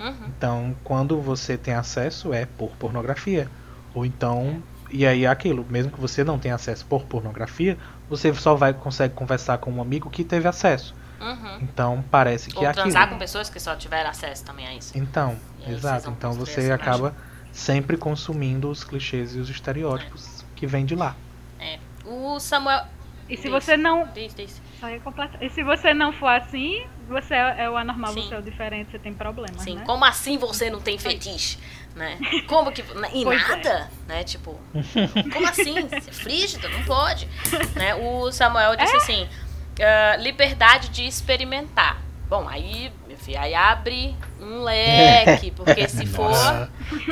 [0.00, 0.26] Uhum.
[0.28, 3.48] Então, quando você tem acesso, é por pornografia.
[3.94, 4.62] Ou então.
[4.90, 8.74] E aí é aquilo, mesmo que você não tenha acesso por pornografia, você só vai
[8.74, 10.96] consegue conversar com um amigo que teve acesso.
[11.20, 11.58] Uhum.
[11.60, 13.16] Então parece que Ou é transar aquilo.
[13.16, 14.96] com pessoas que só tiveram acesso também a isso.
[14.98, 16.10] Então, exato.
[16.10, 17.14] Então você acaba
[17.52, 20.44] sempre consumindo os clichês e os estereótipos é.
[20.56, 21.14] que vêm de lá.
[21.60, 21.78] É.
[22.04, 22.84] o Samuel.
[23.28, 23.52] E se Diz.
[23.52, 24.08] você não.
[24.12, 24.60] Diz, diz.
[25.40, 28.22] E se você não for assim, você é é o anormal, Sim.
[28.22, 29.82] você é o diferente, você tem problemas, Sim, né?
[29.84, 31.58] como assim você não tem fetiche?
[31.94, 32.18] Né?
[32.46, 32.82] Como que.
[33.12, 33.48] E Pois é.
[33.48, 33.90] nada?
[34.06, 34.22] Né?
[34.24, 34.58] Tipo,
[35.32, 35.74] como assim?
[35.88, 36.68] Você é frígida?
[36.68, 37.26] Não pode.
[37.74, 37.94] Né?
[37.96, 39.28] O Samuel disse assim:
[39.80, 42.00] ah, liberdade de experimentar.
[42.28, 46.30] Bom, aí, meu filho, aí abre um leque, porque se for.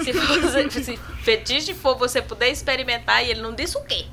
[0.04, 4.06] Se, for se fetiche for você poder experimentar e ele não disse o quê?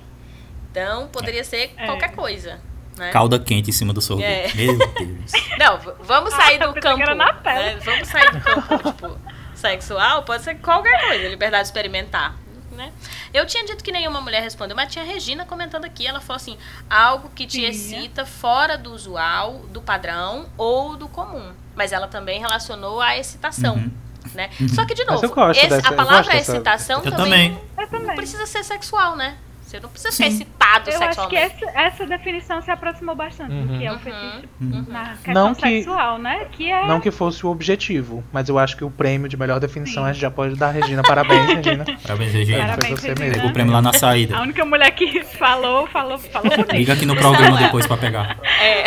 [0.72, 1.86] Então poderia ser É.
[1.86, 2.60] qualquer coisa.
[2.98, 3.12] Né?
[3.12, 4.54] Calda quente em cima do sorvete.
[4.62, 4.66] É.
[4.66, 5.32] Meu Deus.
[5.60, 6.98] Não, vamos sair Ah, do campo.
[6.98, 7.76] que era na pele.
[7.76, 7.80] né?
[7.84, 9.18] Vamos sair do campo, tipo,
[9.54, 12.36] sexual, pode ser qualquer coisa, liberdade de experimentar.
[12.72, 12.92] Né?
[13.34, 16.36] Eu tinha dito que nenhuma mulher respondeu, mas tinha a Regina comentando aqui, ela falou
[16.36, 16.58] assim,
[16.90, 17.70] algo que te Tinha.
[17.70, 21.54] excita fora do usual, do padrão ou do comum.
[21.74, 23.76] Mas ela também relacionou a excitação.
[23.76, 23.92] Uhum.
[24.34, 24.50] Né?
[24.74, 28.06] Só que, de novo, esse- dessa- a palavra excitação também, também.
[28.08, 29.38] não precisa ser sexual, né?
[29.76, 30.24] Você não precisa Sim.
[30.24, 31.66] ficar excitado Eu acho que sexualmente.
[31.66, 34.00] essa, essa definição se aproximou bastante do que é o Uhum.
[34.00, 34.86] fetiche Uhum.
[34.88, 36.46] na questão Não que- sexual, né?
[36.52, 36.86] Que é.
[36.88, 40.10] Não que fosse o objetivo, mas eu acho que o prêmio de melhor definição Sim.
[40.10, 40.72] a gente já pode dar.
[40.72, 41.86] Regina, parabéns, Regina.
[42.06, 42.60] Parabéns, Regina.
[42.66, 43.20] Parabéns, você Regina.
[43.20, 43.34] mesmo.
[43.36, 44.38] Pegou o prêmio lá na saída.
[44.38, 46.72] A única mulher que falou, falou, falou bonito.
[46.76, 48.38] Liga aqui no programa depois pra pegar.
[48.62, 48.84] É,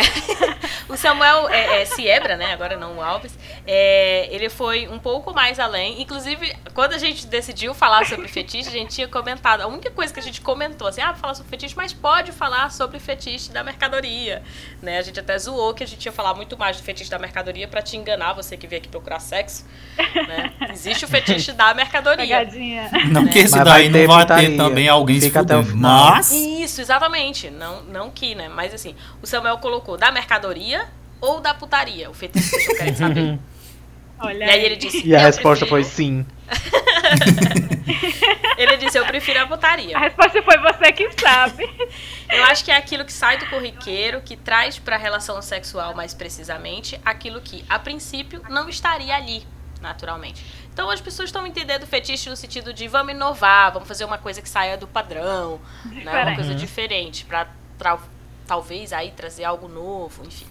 [0.87, 2.53] o Samuel é, é, Siebra, né?
[2.53, 3.37] Agora não o Alves.
[3.65, 6.01] é, ele foi um pouco mais além.
[6.01, 9.61] Inclusive, quando a gente decidiu falar sobre fetiche, a gente tinha comentado.
[9.61, 12.71] A única coisa que a gente comentou, assim, ah, falar sobre fetiche, mas pode falar
[12.71, 14.41] sobre fetiche da mercadoria.
[14.81, 14.97] Né?
[14.97, 17.67] A gente até zoou que a gente ia falar muito mais do fetiche da mercadoria
[17.67, 19.65] pra te enganar, você que veio aqui procurar sexo.
[19.97, 20.53] Né?
[20.71, 22.39] Existe o fetiche da mercadoria.
[22.39, 22.89] Pegadinha.
[23.11, 25.75] Não que esse Mas daí não vai ter também alguém se Fica até o fudendo.
[25.77, 26.11] final.
[26.11, 26.31] Mas.
[26.31, 27.49] Isso, exatamente.
[27.49, 28.49] Não, não que, né?
[28.49, 30.85] Mas assim, o Samuel colocou da mercadoria
[31.21, 32.09] ou da putaria.
[32.09, 33.39] O fetiche que eu quero saber.
[34.21, 35.05] Olha E aí ele disse.
[35.07, 36.25] E a "Eu resposta foi prefiro-" sim.
[38.59, 39.95] Ele disse, eu prefiro a putaria.
[39.95, 41.63] A resposta foi você que sabe.
[42.29, 46.13] Eu acho que é aquilo que sai do corriqueiro, que traz pra relação sexual mais
[46.13, 49.43] precisamente, aquilo que, a princípio, não estaria ali,
[49.81, 50.45] naturalmente.
[50.73, 54.17] Então as pessoas estão entendendo o fetiche no sentido de vamos inovar, vamos fazer uma
[54.17, 55.91] coisa que saia do padrão, né?
[55.91, 56.35] Uma Diferente.
[56.35, 57.97] coisa diferente, pra, pra
[58.45, 60.45] talvez aí trazer algo novo, enfim.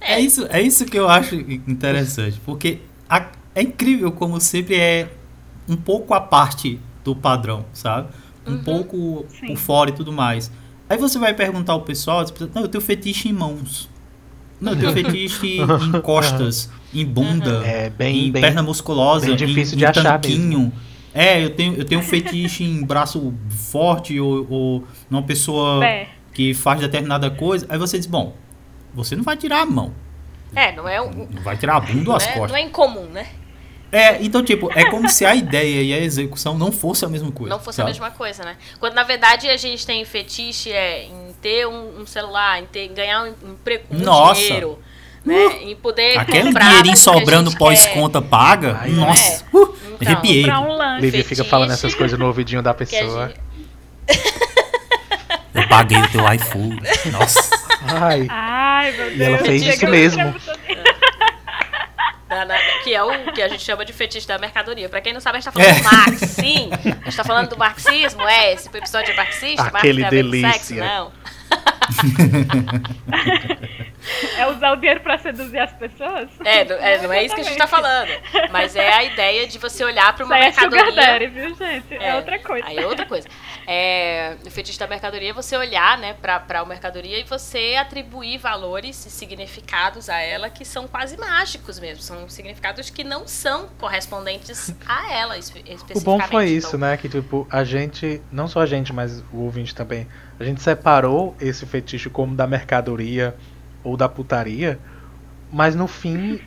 [0.00, 5.08] É isso, é isso que eu acho interessante, porque a- é incrível como sempre é
[5.68, 8.08] um pouco a parte do padrão, sabe?
[8.46, 8.62] Um Uhum.
[8.64, 9.46] pouco Sim.
[9.46, 10.50] por fora e tudo mais.
[10.88, 13.88] Aí você vai perguntar ao pessoal, pessoas, não, eu tenho fetiche em mãos.
[14.60, 18.42] Não, eu tenho fetiche em costas, em bunda, É bem, em bem.
[18.42, 20.72] perna musculosa, bem em, difícil em de achar tanquinho.
[21.14, 26.08] É, eu tenho, eu tenho fetiche em braço forte ou, ou numa pessoa Pé.
[26.34, 27.66] que faz determinada coisa.
[27.68, 28.34] Aí você diz, bom,
[28.94, 29.92] você não vai tirar a mão.
[30.54, 31.26] É, não é um.
[31.30, 32.32] Não vai tirar a bunda ou as né?
[32.32, 32.50] costas.
[32.50, 33.26] Não é incomum, né?
[33.92, 37.30] É, então, tipo, é como se a ideia e a execução não fosse a mesma
[37.30, 37.54] coisa.
[37.54, 37.88] Não fosse sabe?
[37.90, 38.56] a mesma coisa, né?
[38.80, 42.88] Quando na verdade a gente tem fetiche é, em ter um, um celular, em ter,
[42.88, 44.40] ganhar um emprego com Nossa.
[44.40, 44.78] dinheiro,
[45.24, 45.62] né?
[45.62, 49.56] Em poder Aquele comprar dinheirinho sobrando pós-conta paga, Ai, nossa, é.
[49.56, 50.50] uh, Então, arrepiei.
[50.50, 51.00] Um.
[51.00, 53.28] Vivi fica falando essas coisas no ouvidinho da pessoa.
[53.28, 53.40] gente-
[55.54, 56.80] Eu paguei o teu iFood.
[57.10, 57.50] Nossa.
[57.82, 59.16] Ai, Ai, meu Deus.
[59.18, 60.28] E ela fez isso mesmo.
[60.36, 60.84] extremo também.
[62.28, 64.88] da- da- que é o que a gente chama de fetiche da mercadoria.
[64.88, 65.80] Pra quem não sabe, a gente tá falando É.
[65.80, 66.70] do Marx, sim.
[66.72, 68.52] A gente tá falando do marxismo, é.
[68.52, 70.52] Esse episódio é marxista, Marx Aquele com delícia.
[70.52, 71.10] Sexo, não.
[74.36, 76.28] É usar o dinheiro pra seduzir as pessoas?
[76.44, 78.10] É, não é, não é isso que a gente tá falando.
[78.50, 81.06] Mas é a ideia de você olhar pra Isso uma aí é sugar mercadoria.
[81.06, 81.94] daddy, viu, gente?
[81.94, 82.66] É, outra coisa.
[82.66, 83.28] Aí é outra coisa.
[83.66, 87.74] É, o fetiche da mercadoria é você olhar, né, pra, pra uma mercadoria e você
[87.78, 92.02] atribuir valores e significados a ela que são quase mágicos mesmo.
[92.02, 96.04] São significados que não são correspondentes a ela espe- o especificamente.
[96.04, 96.96] bom foi isso, Então, né?
[96.96, 100.06] Que tipo, a gente, não só a gente, mas o ouvinte também,
[100.38, 103.34] a gente separou esse fetiche como da mercadoria
[103.86, 104.80] ou da putaria,
[105.52, 106.40] mas no fim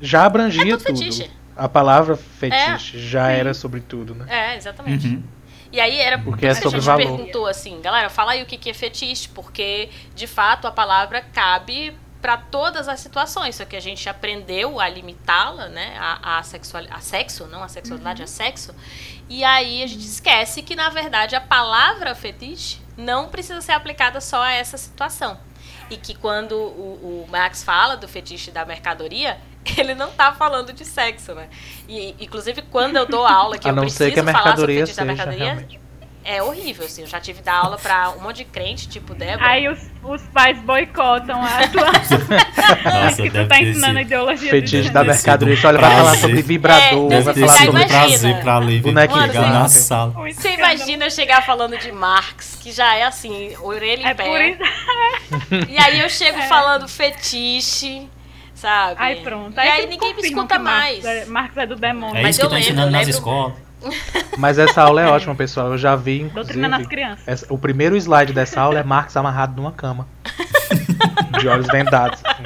[0.00, 1.30] já abrangia É tudo tudo.
[1.54, 3.32] A palavra fetiche já sim.
[3.32, 4.24] era sobre tudo, né?
[4.28, 5.06] É, exatamente.
[5.06, 5.22] Uhum.
[5.70, 7.16] E aí era Porque por é que a sobre gente valor.
[7.16, 11.20] perguntou assim, galera, fala aí o que que é fetiche, porque de fato a palavra
[11.20, 16.42] cabe para todas as situações, só que a gente aprendeu a limitá-la, né, a, a,
[16.42, 18.74] sexual, a sexo, não a sexualidade, a sexo,
[19.28, 24.20] e aí a gente esquece que na verdade a palavra fetiche não precisa ser aplicada
[24.20, 25.38] só a essa situação.
[25.92, 29.38] E que quando o, o Max fala do fetiche da mercadoria,
[29.76, 31.50] ele não tá falando de sexo, né?
[31.86, 34.56] E, inclusive, quando eu dou aula, que A eu não preciso ser que a falar
[34.56, 35.80] sobre o mercadoria fetiche da seja mercadoria, realmente.
[36.24, 37.02] É horrível, assim.
[37.02, 39.44] Eu já tive dar aula pra um monte de crente, tipo Débora.
[39.48, 41.90] Aí os, os pais boicotam a tua.
[43.02, 45.56] Nossa, que tu tá ensinando a ideologia Fetiche do da mercadoria.
[45.64, 49.58] Olha, vai falar sobre vibrador, É, vai falar sobre prazer pra Lívia Bonequinho, chegar cara.
[49.58, 50.12] na sala.
[50.32, 54.56] Você imagina eu chegar falando de Marx, que já é assim, orelha em É pé.
[55.68, 58.08] E aí eu chego falando fetiche,
[58.54, 58.96] sabe?
[58.98, 59.56] Aí pronto.
[59.56, 61.04] E aí tudo ninguém me escuta mais.
[61.04, 62.16] É, Marcos é do demônio.
[62.18, 63.71] É Mas isso que eu tá lembro, ensinando nas escolas.
[64.38, 65.72] Mas essa aula é ótima, pessoal.
[65.72, 66.88] Eu já vi, Doutrina nas inclusive.
[66.88, 67.28] crianças.
[67.28, 70.06] essa- o primeiro slide dessa aula é Marcos amarrado numa cama.
[71.40, 72.20] de olhos vendados.
[72.24, 72.42] assim.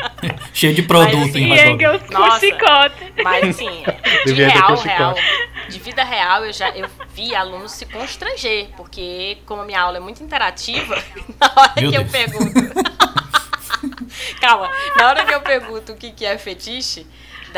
[0.55, 1.71] Cheio de produto Mas, em redor.
[1.73, 2.41] Engels com Nossa.
[2.41, 3.13] chicote.
[3.23, 3.69] Mas assim,
[4.25, 5.15] de Devia real, real,
[5.69, 9.97] de vida real, eu já eu vi alunos se constranger, porque como a minha aula
[9.99, 10.95] é muito interativa,
[11.41, 12.11] na hora Meu que eu Deus.
[12.13, 12.87] pergunto.
[14.41, 17.07] Calma, na hora que eu pergunto o que, que é fetiche,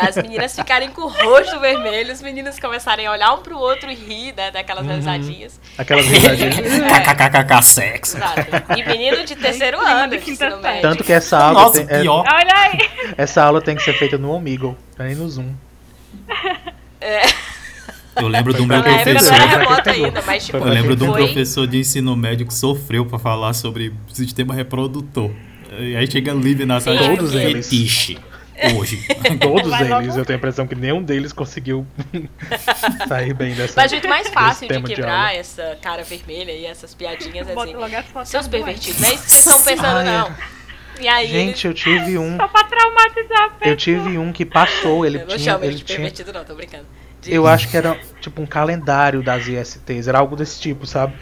[0.04, 3.90] das meninas ficarem com o rosto vermelho, os meninos começarem a olhar um pro outro
[3.90, 4.96] e rir, né, daquelas Uhum.
[4.96, 5.60] risadinhas.
[5.76, 6.54] Aquelas risadinhas.
[6.56, 8.16] KKKK sexo.
[8.16, 8.40] Exato.
[8.76, 10.82] E menino de terceiro clima ano de de quinta ensino médio.
[10.82, 12.24] Tanto que essa aula, Nossa, tem, é- pior.
[12.32, 12.78] Olha aí.
[13.16, 15.52] essa aula tem que ser feita no Omegle, é nem no Zoom.
[18.16, 19.32] Eu lembro do meu professor.
[19.86, 23.18] ainda, mas tipo, Eu lembro de um foi- professor de ensino médio que sofreu pra
[23.18, 25.30] falar sobre sistema reprodutor.
[25.78, 27.30] E aí chega livre na sala eles.
[27.68, 28.18] fetiche.
[28.76, 29.06] Hoje.
[29.40, 30.02] Todos logo.
[30.02, 31.86] eles, eu tenho a impressão que nenhum deles conseguiu
[33.08, 33.74] sair bem dessa.
[33.76, 35.32] Mas o jeito mais fácil de de quebrar aula.
[35.34, 38.24] essa cara vermelha e essas piadinhas é assim.
[38.24, 40.34] Seus pervertidos, não é isso que vocês estão pensando, não.
[41.00, 41.28] E aí.
[41.28, 42.36] Gente, eu tive um.
[42.36, 43.70] Só pra traumatizar a pessoa.
[43.72, 45.38] Eu tive um que passou, ele eu não tinha.
[45.52, 46.86] chamo ele de tinha pervertido, não, tô brincando.
[47.20, 51.14] De- eu acho que era tipo um calendário das ISTs, era algo desse tipo, sabe?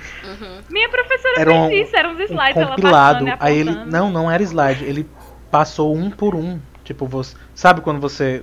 [0.70, 3.24] Minha professora Era um, fez isso, eram uns um slides, ela compilado.
[3.26, 3.70] passando e Aí ele.
[3.86, 5.06] Não, não era slide, ele
[5.50, 6.58] passou um por um.
[6.86, 7.34] Tipo, você.
[7.54, 8.42] Sabe quando você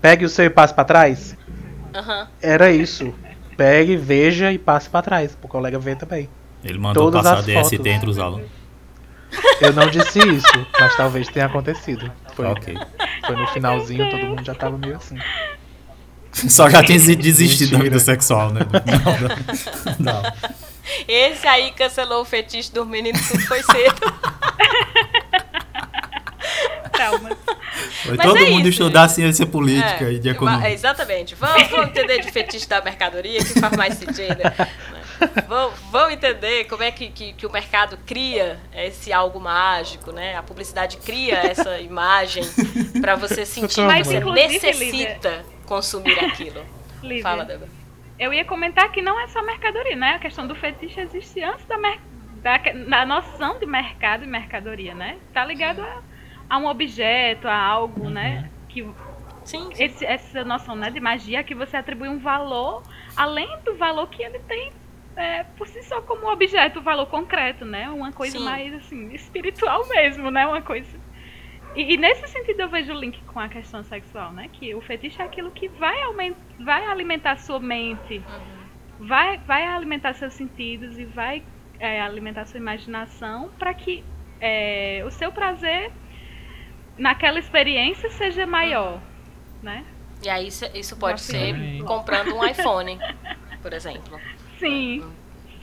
[0.00, 1.36] pega o seu e passa pra trás?
[1.94, 2.28] Aham.
[2.42, 3.12] Era isso.
[3.56, 6.28] Pegue, veja e passe pra trás, pro colega ver também.
[6.62, 7.86] Ele mandou Todas passar as DST fotos.
[7.92, 8.46] entre os alunos.
[9.60, 12.10] Eu não disse isso, mas talvez tenha acontecido.
[12.34, 12.76] Foi, Ok.
[13.26, 15.16] foi no finalzinho, todo mundo já tava meio assim.
[16.32, 18.60] Só já tinha desistido da vida sexual, né?
[18.86, 20.22] Não, não.
[20.22, 20.32] não.
[21.08, 24.00] Esse aí cancelou o fetiche do menino tudo foi cedo.
[26.92, 27.30] Trauma.
[28.06, 28.82] Mas todo é mundo isso.
[28.82, 30.70] estudar ciência política É, e de uma- economia.
[30.70, 31.34] exatamente.
[31.34, 34.36] Vamos, vamos entender de fetiche da mercadoria, que faz mais sentido.
[34.36, 34.68] né?
[35.46, 40.34] Vamos, vamos entender como é que, que, que o mercado cria esse algo mágico, né?
[40.36, 42.42] A publicidade cria essa imagem
[43.02, 46.64] pra você sentir que você necessita consumir aquilo.
[47.02, 47.70] Lívia, Fala, Débora.
[48.18, 50.14] eu ia comentar que não é só mercadoria, né?
[50.14, 55.16] A questão do fetiche existe antes da, da, da noção de mercado e mercadoria, né?
[55.34, 55.98] Tá ligado a,
[56.50, 58.50] a um objeto, a algo, né?
[58.68, 58.82] Que
[59.44, 59.84] Sim, sim.
[59.84, 62.82] esse, essa noção né, de magia que você atribui um valor
[63.16, 64.70] além do valor que ele tem
[65.16, 67.88] é, por si só como objeto, um valor concreto, né?
[67.90, 68.44] Uma coisa Sim.
[68.44, 70.46] mais assim, espiritual mesmo, né?
[70.46, 70.98] Uma coisa.
[71.74, 74.48] E, e nesse sentido eu vejo o link com a questão sexual, né?
[74.52, 78.22] Que o fetiche é aquilo que vai, aument vai alimentar sua mente,
[78.98, 81.42] vai, vai alimentar seus sentidos e vai
[81.78, 84.04] é, alimentar sua imaginação para que
[84.40, 85.92] é, o seu prazer
[87.00, 89.00] naquela experiência seja maior,
[89.62, 89.84] né?
[90.22, 91.82] E aí isso, isso pode ser também.
[91.84, 92.98] comprando um iPhone,
[93.62, 94.20] por exemplo.
[94.58, 94.98] Sim,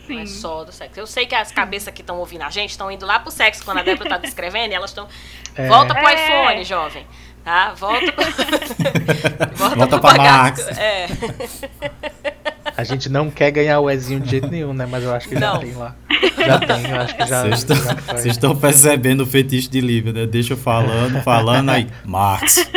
[0.10, 0.34] Não é sim.
[0.40, 1.00] só do sexo.
[1.00, 3.64] Eu sei que as cabeças que estão ouvindo a gente estão indo lá pro sexo
[3.64, 5.08] quando a Débora tá descrevendo e elas estão.
[5.56, 5.68] É.
[5.68, 6.16] Volta pro É.
[6.16, 7.06] iPhone, jovem.
[7.44, 7.74] Tá?
[7.76, 8.26] Volta pro.
[9.56, 10.24] Volta, Volta pro pra.
[10.24, 10.68] Max.
[10.78, 11.08] É.
[12.78, 14.86] A gente não quer ganhar o Ezinho de jeito nenhum, né?
[14.90, 15.60] Mas eu acho que já Não.
[15.60, 15.96] tem lá.
[16.38, 18.14] Já tem, eu acho que já, Vocês estão, já foi.
[18.16, 20.26] vocês estão percebendo o fetiche de Lívia, né?
[20.28, 21.88] Deixa eu falando, falando aí.
[22.06, 22.70] Marx,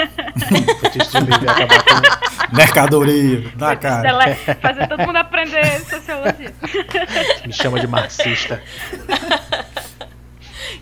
[0.80, 4.02] Fetiche de Lívia acabar com- mercadoria, na cara.
[4.02, 6.52] Dela- fazer todo mundo aprender sociologia.
[7.46, 8.60] Me chama de marxista.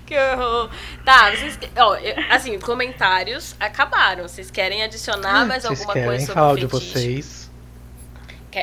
[0.06, 0.70] Que horror.
[1.04, 1.58] Tá, vocês.
[1.76, 1.96] Ó,
[2.30, 4.22] assim, comentários acabaram.
[4.26, 7.37] Vocês querem adicionar mais Vocês alguma querem coisa sobre falar o de vocês?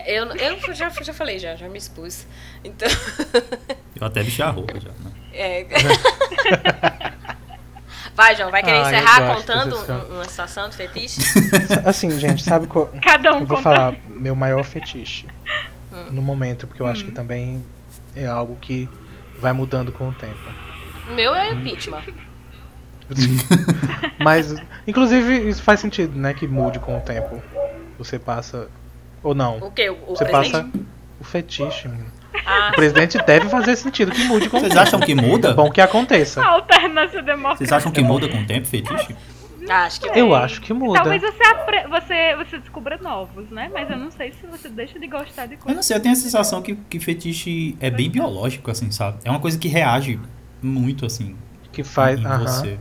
[0.01, 0.25] Quer- Eu,
[0.67, 2.25] eu já, já falei, já, já me expus.
[2.63, 2.87] Então.
[3.99, 5.11] Eu até bichei a roupa já, né?
[5.33, 5.65] É.
[8.15, 11.19] Vai, João, vai querer Ah, encerrar contando um- uma situação de fetiche?
[11.85, 12.87] Assim, gente, sabe qual.
[13.03, 13.61] Cada um Eu vou conta.
[13.61, 15.27] falar meu maior fetiche
[15.91, 16.05] Hum.
[16.11, 17.63] no momento, porque eu acho que também
[18.15, 18.87] é algo que
[19.39, 20.37] vai mudando com o tempo.
[21.09, 22.03] O meu é impeachment.
[24.19, 24.55] Mas,
[24.87, 26.33] inclusive, isso faz sentido, né?
[26.33, 27.41] Que mude com o tempo.
[27.97, 28.67] Você passa.
[29.25, 29.57] Ou não.
[29.57, 29.89] O quê?
[29.89, 30.51] O, o Você presidente?
[30.51, 30.69] passa
[31.19, 32.11] o fetiche, menino.
[32.45, 35.49] Ah, O presidente deve fazer sentido que mude com o Vocês acham que muda?
[35.49, 36.41] É bom que aconteça.
[36.43, 37.57] A alternância democrática.
[37.57, 39.15] Vocês acham que muda com o tempo, fetiche?
[39.67, 41.01] acho que Eu acho que muda.
[41.01, 43.67] Talvez você, apre- você, você descubra novos, né?
[43.73, 45.75] Mas eu não sei se você deixa de gostar de Eu coisas.
[45.75, 49.17] não sei, eu tenho a sensação que, que fetiche é bem biológico, assim, sabe?
[49.25, 50.19] É uma coisa que reage
[50.61, 51.35] muito, assim,
[51.71, 52.77] Que faz, em você.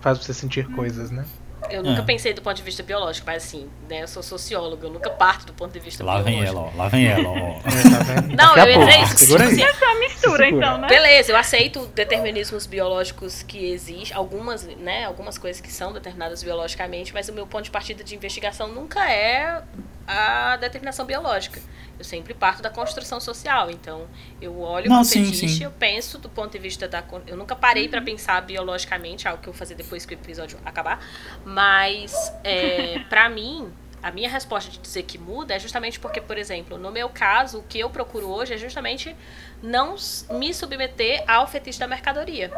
[0.00, 1.26] faz você sentir coisas, né?
[1.74, 2.04] Eu nunca É.
[2.04, 5.46] pensei do ponto de vista biológico, mas assim, né, eu sou socióloga, eu nunca parto
[5.46, 6.58] do ponto de vista Lá vem biológico.
[6.58, 6.76] ela, ó.
[6.82, 7.34] Lá vem ela, ó.
[7.64, 8.44] É, tá?
[8.54, 9.16] Não, eu dizer isso.
[9.18, 9.56] Segura aí.
[9.56, 10.66] tipo assim, É uma mistura, Segura.
[10.66, 10.88] então, né?
[10.88, 17.12] Beleza, eu aceito determinismos biológicos que existem, algumas, né, algumas coisas que são determinadas biologicamente,
[17.12, 19.62] mas o meu ponto de partida de investigação nunca é
[20.06, 21.60] a determinação biológica.
[21.98, 24.06] Eu sempre parto da construção social, então
[24.40, 25.64] eu olho Não, pro sim, fetiche, sim.
[25.64, 29.48] eu penso do ponto de vista da eu nunca parei pra pensar biologicamente, algo que
[29.48, 31.00] eu vou fazer depois que o episódio acabar,
[31.44, 36.36] mas é, para mim a minha resposta de dizer que muda é justamente porque, por
[36.36, 39.16] exemplo, no meu caso, o que eu procuro hoje é justamente
[39.62, 39.94] não
[40.32, 42.52] me submeter ao fetiche da mercadoria.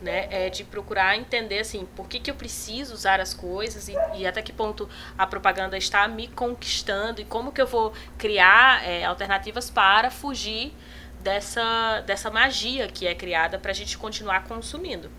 [0.00, 0.28] Né?
[0.30, 4.26] É de procurar entender assim, por que, que eu preciso usar as coisas e, e
[4.26, 9.04] até que ponto a propaganda está me conquistando e como que eu vou criar é,
[9.04, 10.72] alternativas para fugir
[11.22, 15.10] dessa, dessa magia que é criada para a gente continuar consumindo.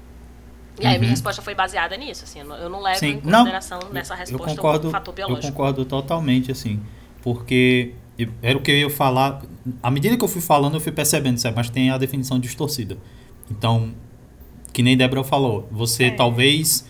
[0.79, 0.99] E aí, Uhum.
[1.01, 2.23] minha resposta foi baseada nisso.
[2.23, 4.91] Assim, eu não- eu não levo Sim, em não, consideração nessa Eu resposta concordo, o
[4.91, 5.51] fator eu biológico.
[5.51, 6.81] concordo totalmente, assim,
[7.21, 9.43] porque eu- era o que eu ia falar.
[9.83, 11.55] À medida que eu fui falando, eu fui percebendo, sabe?
[11.55, 12.97] Mas tem a definição distorcida.
[13.49, 13.93] Então,
[14.73, 16.11] que nem Débora falou, você É.
[16.11, 16.87] talvez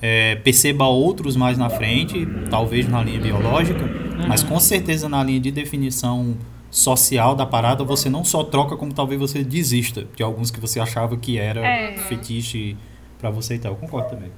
[0.00, 3.88] é, perceba outros mais na frente, talvez na linha biológica,
[4.28, 6.36] mas com certeza na linha de definição
[6.70, 10.80] social da parada, você não só troca, como talvez você desista de alguns que você
[10.80, 11.96] achava que era É.
[11.98, 12.76] fetiche
[13.18, 13.72] pra você e tal.
[13.72, 14.30] Eu concordo também.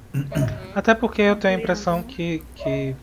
[0.75, 2.95] Até porque eu tenho a impressão que, que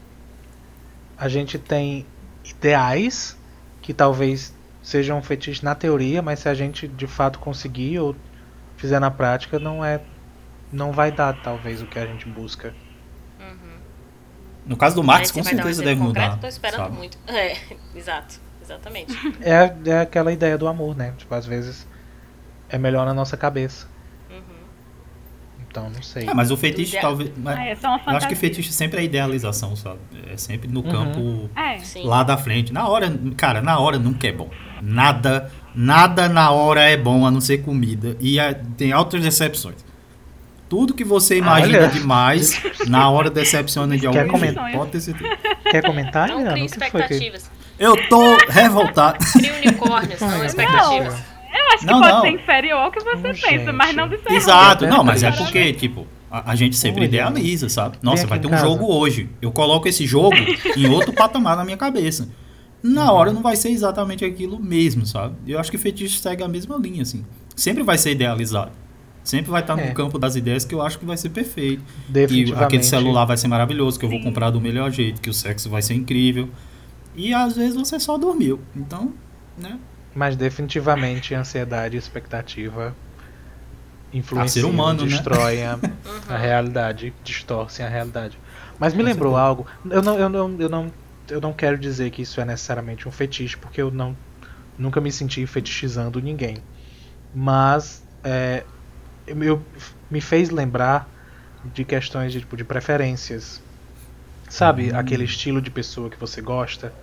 [1.18, 2.06] a gente tem
[2.46, 3.38] ideais
[3.82, 8.16] que talvez sejam um fetiche na teoria, mas se a gente de fato conseguir ou
[8.78, 10.02] fizer na prática, não é
[10.72, 12.74] não vai dar talvez o que a gente busca.
[14.66, 16.40] No caso do você com um certeza deve concreto, mudar.
[16.40, 16.98] Tô esperando sabe?
[16.98, 17.18] muito.
[17.28, 17.58] É,
[17.96, 18.40] exato.
[18.64, 19.14] Exatamente.
[19.42, 21.14] É, é aquela ideia do amor, né?
[21.18, 21.88] Tipo, às vezes
[22.70, 23.88] é melhor na nossa cabeça.
[24.30, 24.42] Uhum.
[25.68, 26.30] Então, não sei.
[26.30, 27.02] É, mas o fetiche Ideal.
[27.02, 27.32] talvez.
[27.38, 30.00] mas Ah, é só uma eu acho que fetiche sempre é idealização, sabe?
[30.32, 31.82] É sempre no campo É.
[32.06, 32.72] Lá da frente.
[32.72, 34.50] Na hora, cara, na hora nunca é bom.
[34.82, 38.16] Nada, nada na hora é bom a não ser comida.
[38.20, 39.78] E é- tem altas decepções.
[40.70, 41.88] Tudo que você imagina Olha.
[41.90, 44.56] demais, na hora decepciona de algum Quer jeito.
[44.56, 44.72] comentar?
[44.72, 45.38] Pode ter certeza.
[45.70, 46.54] Quer comentar, Não Leandro?
[46.54, 46.98] crie O que foi que...
[46.98, 47.52] expectativas.
[47.78, 49.18] Eu tô revoltado.
[49.34, 51.14] Crie unicórnios, não expectativas.
[51.54, 52.22] Eu acho que Não, pode não.
[52.22, 53.72] ser inferior ao que você Hum, pensa, gente.
[53.74, 57.08] mas não de ser Exato, não, mas é porque, tipo, a, a gente sempre Oi,
[57.08, 57.98] idealiza, sabe?
[58.02, 58.64] Nossa, aqui vai em ter um casa.
[58.66, 59.30] jogo hoje.
[59.42, 60.38] Eu coloco esse jogo
[60.78, 62.30] em outro patamar na minha cabeça.
[62.84, 65.36] Na hora não vai ser exatamente aquilo mesmo, sabe?
[65.46, 67.24] Eu acho que fetiche segue a mesma linha, assim.
[67.56, 68.72] Sempre vai ser idealizado.
[69.24, 69.88] Sempre vai estar É.
[69.90, 71.84] no campo das ideias que eu acho que vai ser perfeito.
[72.08, 72.66] Que Definitivamente.
[72.66, 74.26] aquele celular vai ser maravilhoso, que eu vou Sim.
[74.26, 76.50] comprar do melhor jeito, que o sexo vai ser incrível.
[77.16, 78.60] E às vezes você só dormiu.
[78.76, 79.14] Então,
[79.58, 79.78] né?
[80.16, 82.96] Mas definitivamente ansiedade e expectativa
[84.14, 85.10] influenciam, Ah, ser humano, né?
[85.10, 85.80] destroem a,
[86.30, 88.38] a realidade, distorcem a realidade.
[88.80, 89.66] Mas me lembrou algo.
[89.90, 90.92] Eu não, eu, não, eu, não,
[91.30, 94.20] eu não quero dizer que isso é necessariamente um fetiche, porque eu não
[94.78, 96.68] nunca me senti fetichizando ninguém.
[97.34, 98.70] Mas é,
[99.28, 99.72] eu,
[100.10, 101.14] me fez lembrar
[101.64, 103.64] de questões de, tipo, de preferências.
[104.50, 104.94] Sabe, Hum.
[104.94, 106.98] aquele estilo de pessoa que você gosta,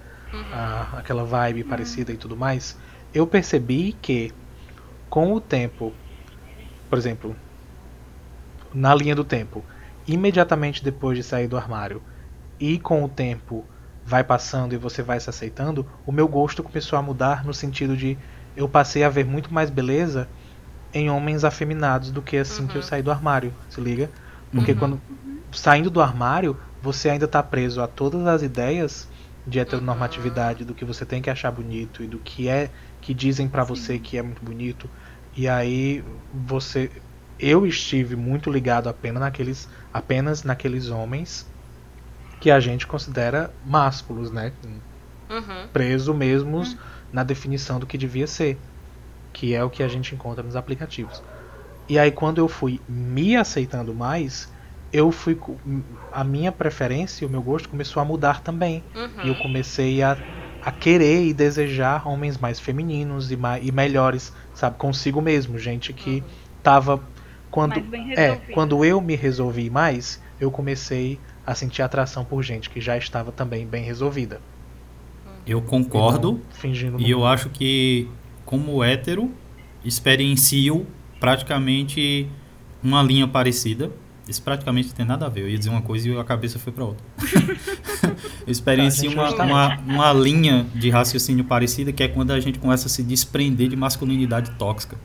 [0.51, 2.79] a- aquela vibe parecida e tudo mais.
[3.13, 4.39] Eu percebi que
[5.11, 6.01] com o tempo,
[6.89, 7.39] por exemplo,
[8.73, 9.67] na linha do tempo,
[10.07, 12.03] imediatamente depois de sair do armário
[12.61, 13.71] e com o tempo
[14.09, 17.97] vai passando e você vai se aceitando, o meu gosto começou a mudar no sentido
[17.97, 18.21] de
[18.57, 20.31] eu passei a ver muito mais beleza
[20.93, 24.13] em homens afeminados do que assim que eu saí do armário, se liga?
[24.55, 24.79] Porque Uhum.
[24.79, 25.03] quando
[25.55, 29.09] saindo do armário, você ainda tá preso a todas as ideias
[29.47, 33.49] de heteronormatividade do que você tem que achar bonito e do que é que dizem
[33.49, 34.91] pra você que é muito bonito.
[35.37, 37.03] E aí você
[37.39, 41.48] eu estive muito ligado apenas naqueles apenas naqueles homens
[42.41, 44.53] que a gente considera másculos, né?
[45.29, 45.69] Uhum.
[45.73, 46.63] Preso mesmo
[47.13, 48.59] na definição do que devia ser,
[49.33, 51.23] que é o que a gente encontra nos aplicativos.
[51.89, 54.51] E aí quando eu fui me aceitando mais,
[54.93, 55.39] eu fui
[56.13, 58.83] a minha preferência, o meu gosto começou a mudar também.
[58.95, 59.25] Uhum.
[59.25, 60.17] E eu comecei a,
[60.63, 65.93] a querer e desejar homens mais femininos e, mai, e melhores, sabe, consigo mesmo, gente
[65.93, 66.23] que
[66.63, 67.03] tava
[67.51, 71.19] quando Mais bem é, quando eu me resolvi mais, eu comecei
[71.49, 74.39] a sentir atração por gente que já estava também bem resolvida.
[75.47, 76.43] Eu concordo.
[76.51, 78.07] Fingindo E eu acho que,
[78.45, 79.33] como hétero,
[79.83, 80.87] experienciou
[81.19, 82.29] praticamente
[82.83, 83.91] uma linha parecida.
[84.29, 85.41] Isso praticamente não tem nada a ver.
[85.41, 87.03] Eu ia dizer uma coisa e a cabeça foi para outra.
[88.47, 92.59] eu experienciei Tá, uma, uma, uma linha de raciocínio parecida, que é quando a gente
[92.59, 94.99] começa a se desprender de masculinidade tóxica,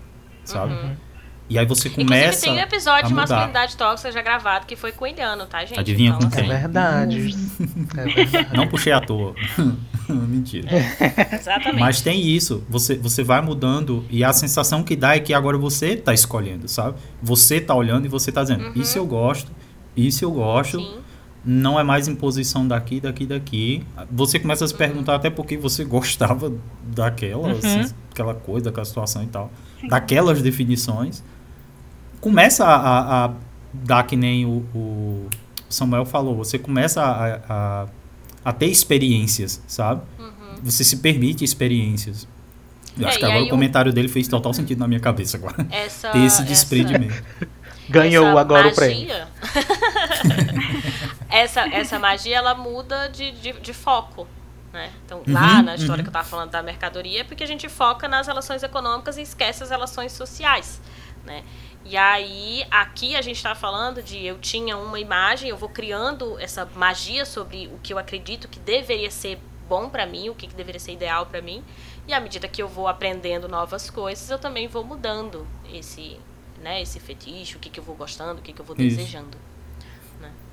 [0.43, 0.73] sabe?
[0.73, 0.95] Uhum.
[1.53, 2.15] E aí você começa.
[2.29, 3.27] Inclusive, tem um episódio a de mudar.
[3.27, 5.79] masculinidade tóxica já gravado que foi com o Iliano, tá, gente?
[5.79, 6.47] Adivinha com É quem?
[6.49, 7.35] verdade.
[7.95, 8.57] É verdade.
[8.57, 9.35] Não puxei à toa.
[10.09, 10.67] Mentira.
[11.31, 11.79] Exatamente.
[11.79, 15.57] Mas tem isso, você, você vai mudando e a sensação que dá é que agora
[15.57, 16.97] você tá escolhendo, sabe?
[17.21, 19.51] Você tá olhando e você tá dizendo, isso eu gosto,
[19.95, 20.97] isso eu gosto, Sim.
[21.45, 23.85] não é mais imposição daqui, daqui, daqui.
[24.11, 26.51] Você começa a se perguntar até porque você gostava
[26.83, 29.51] daquela, assim, aquela coisa, daquela situação e tal,
[29.87, 31.23] daquelas definições.
[32.23, 33.31] Começa a, a- a
[33.73, 35.27] dar que nem o, o
[35.69, 37.87] Samuel falou, você começa a, a,
[38.45, 40.01] a ter experiências, sabe?
[40.63, 42.25] Você se permite experiências.
[42.97, 45.35] Eu É, acho que agora o o- comentário dele fez total sentido na minha cabeça
[45.35, 45.67] agora.
[45.69, 47.21] Essa, Ter esse essa- desprendimento.
[47.89, 49.27] Ganhou essa agora o magia- prêmio.
[51.29, 54.27] essa, essa magia, ela muda de, de, de foco.
[54.71, 54.89] Né?
[55.05, 56.03] Então, lá Uhum, na história uhum.
[56.03, 59.21] que eu tava falando da mercadoria, é porque a gente foca nas relações econômicas e
[59.21, 60.81] esquece as relações sociais.
[61.25, 61.43] Né?
[61.85, 66.39] E aí, aqui a gente está falando de eu tinha uma imagem, eu vou criando
[66.39, 70.47] essa magia sobre o que eu acredito que deveria ser bom para mim, o que,
[70.47, 71.63] que deveria ser ideal para mim.
[72.07, 76.17] E à medida que eu vou aprendendo novas coisas, eu também vou mudando esse,
[76.61, 78.97] né, esse fetiche, o que, que eu vou gostando, o que, que eu vou Isso.
[78.97, 79.37] desejando.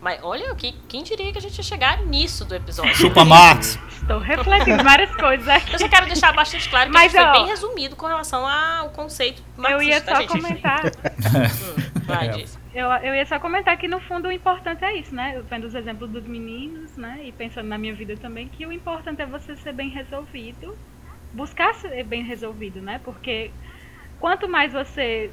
[0.00, 2.94] Mas olha, que, quem diria que a gente ia chegar nisso do episódio?
[2.94, 3.78] Chupa Max!
[4.00, 5.74] Estou refletindo várias coisas aqui.
[5.74, 8.88] Eu só quero deixar bastante claro que Mas, ó, foi bem resumido com relação ao
[8.90, 10.28] conceito Eu ia marxista, só gente?
[10.28, 10.82] comentar.
[11.30, 12.44] Hum, vai, É.
[12.72, 15.34] Eu, eu ia só comentar que no fundo o importante é isso, né?
[15.36, 17.20] Eu vendo os exemplos dos meninos, né?
[17.24, 20.76] E pensando na minha vida também, que o importante é você ser bem resolvido,
[21.32, 23.00] buscar ser bem resolvido, né?
[23.04, 23.50] Porque
[24.18, 25.30] quanto mais você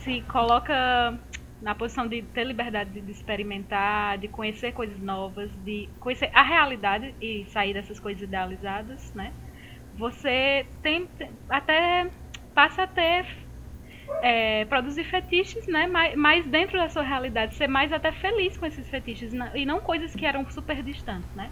[0.00, 1.18] se coloca
[1.60, 7.14] na posição de ter liberdade de, experimentar, de conhecer coisas novas, de conhecer a realidade
[7.20, 9.32] e sair dessas coisas idealizadas, né?
[9.94, 11.08] Você tem
[11.48, 12.10] até
[12.54, 13.26] passa a ter
[14.22, 15.86] é, produzir fetiches, né?
[15.86, 19.80] Mas, mas dentro da sua realidade, ser mais até feliz com esses fetiches e não
[19.80, 21.50] coisas que eram super distantes, né?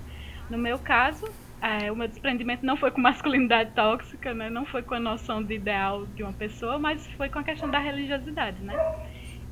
[0.49, 1.27] No meu caso,
[1.61, 4.49] é, o meu desprendimento não foi com masculinidade tóxica, né?
[4.49, 7.71] Não foi com a noção de ideal de uma pessoa, mas foi com a questão
[7.71, 8.75] da religiosidade, né?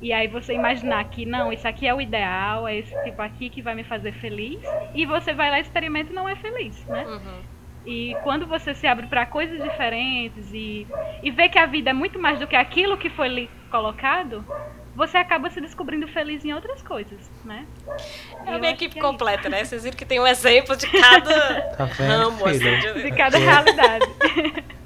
[0.01, 3.49] E aí você imaginar que não, isso aqui é o ideal, é esse tipo aqui
[3.49, 4.59] que vai me fazer feliz,
[4.93, 7.03] e você vai lá e experimenta e não é feliz, né?
[7.05, 7.39] Uhum.
[7.85, 10.85] E quando você se abre para coisas diferentes e,
[11.23, 14.45] e vê que a vida é muito mais do que aquilo que foi lhe colocado,
[14.93, 17.65] você acaba se descobrindo feliz em outras coisas, né?
[17.87, 19.63] E É eu a minha acho equipe é completa, né?
[19.63, 22.59] Vocês viram que tem um exemplo de cada Tá vendo, ramo, assim.
[22.59, 24.05] de- De cada realidade.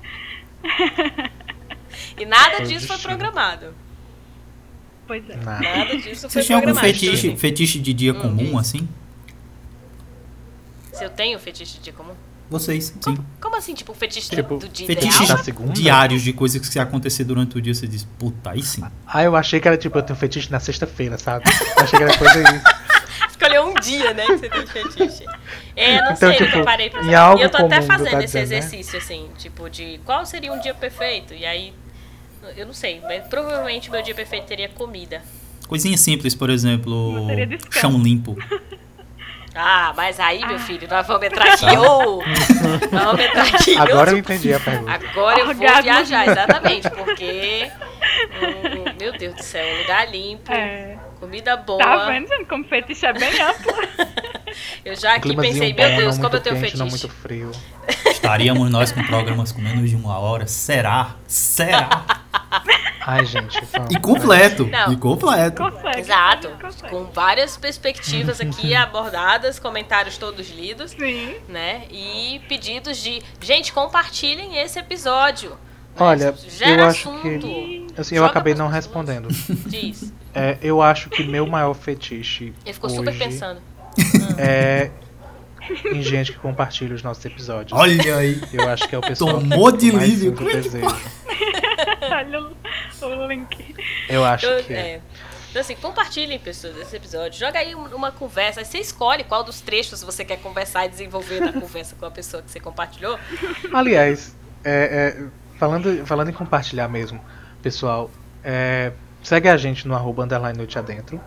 [2.17, 3.73] E nada disso foi programado.
[5.11, 5.35] Pois é.
[5.35, 5.61] Nada.
[5.61, 8.57] Nada disso foi Vocês tinham algum fetiche, Então, fetiche de dia Hum, comum, isso.
[8.59, 8.87] assim?
[10.93, 12.13] Se eu tenho fetiche de dia comum?
[12.49, 13.17] Vocês, sim.
[13.41, 15.29] Como assim, tipo, fetiche Tipo, do dia Fetiches
[15.73, 18.83] diários de coisas que se acontecer durante o dia, você diz, puta, aí sim.
[19.05, 21.45] Ah, eu achei que era tipo, eu tenho fetiche na sexta-feira, sabe?
[21.77, 22.63] Eu achei que era coisa isso.
[23.31, 25.25] Escolheu um dia, né, que você tem fetiche.
[25.75, 28.17] É, não Então, sei, tipo, nunca parei pra algo E eu tô até fazendo tá
[28.23, 28.57] esse dizendo, né?
[28.57, 31.33] exercício, assim, tipo, de qual seria um dia perfeito?
[31.33, 31.73] E aí,
[32.57, 35.21] eu não sei, mas provavelmente meu dia perfeito teria comida.
[35.67, 37.27] Coisinha simples, por exemplo,
[37.71, 38.35] chão limpo.
[39.53, 40.59] Ah, mas aí, meu Ah.
[40.59, 42.23] filho, nós vamos entrar aqui, ô!
[42.89, 43.75] Nós vamos entrar aqui.
[43.77, 44.93] Agora eu entendi a pergunta.
[44.93, 47.69] Agora eu vou viajar, exatamente, porque.
[48.41, 51.79] hum, meu Deus do céu, lugar limpo, É, comida boa.
[51.83, 52.45] tá vendo, gente?
[52.45, 53.73] Como fetiche é bem amplo.
[54.85, 57.07] Eu já aqui pensei, bom, meu Deus, como eu tenho quente, não fetiche.
[57.07, 57.51] muito frio.
[58.05, 60.45] Estaríamos nós com programas com menos de uma hora?
[60.47, 61.15] Será?
[61.27, 62.20] Será?
[63.05, 63.57] Ai, gente.
[63.89, 64.65] E completo.
[64.67, 64.93] Não.
[64.93, 65.61] E completo.
[65.63, 65.99] Consegue.
[65.99, 66.89] Exato, Consegue.
[66.89, 71.35] com várias perspectivas aqui abordadas, comentários todos lidos, Sim.
[71.47, 71.83] né?
[71.89, 75.57] E pedidos de, gente, compartilhem esse episódio.
[75.97, 77.39] Olha, Gera eu acho assunto.
[77.47, 77.87] que.
[77.97, 79.27] Assim, eu Joga acabei não respondendo.
[79.67, 80.13] Diz.
[80.33, 83.61] É, eu acho que meu maior fetiche Ele ficou hoje super pensando.
[84.37, 84.89] é
[85.85, 87.77] em gente que compartilha os nossos episódios.
[87.77, 88.41] Olha aí.
[88.53, 90.31] Eu acho que é o pessoal Tomou que de livre.
[92.11, 93.75] Olha o, link.
[94.09, 94.77] Eu acho Eu- que é.
[94.95, 95.01] é.
[95.49, 97.37] Então, assim, compartilhem, pessoas, esse episódio.
[97.37, 98.61] Joga aí um- uma conversa.
[98.61, 102.11] Aí você escolhe qual dos trechos você quer conversar e desenvolver na conversa com a
[102.11, 103.19] pessoa que você compartilhou.
[103.73, 107.19] Aliás, é, é, falando, falando em compartilhar mesmo,
[107.61, 108.09] pessoal,
[108.43, 111.19] é, segue a gente no arroba underline noite adentro,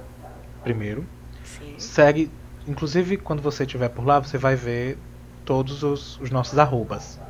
[0.63, 1.07] primeiro.
[1.45, 1.75] Sim.
[1.79, 2.31] Segue,
[2.67, 4.97] inclusive quando você estiver por lá, você vai ver
[5.45, 7.21] todos os, os nossos arrobas.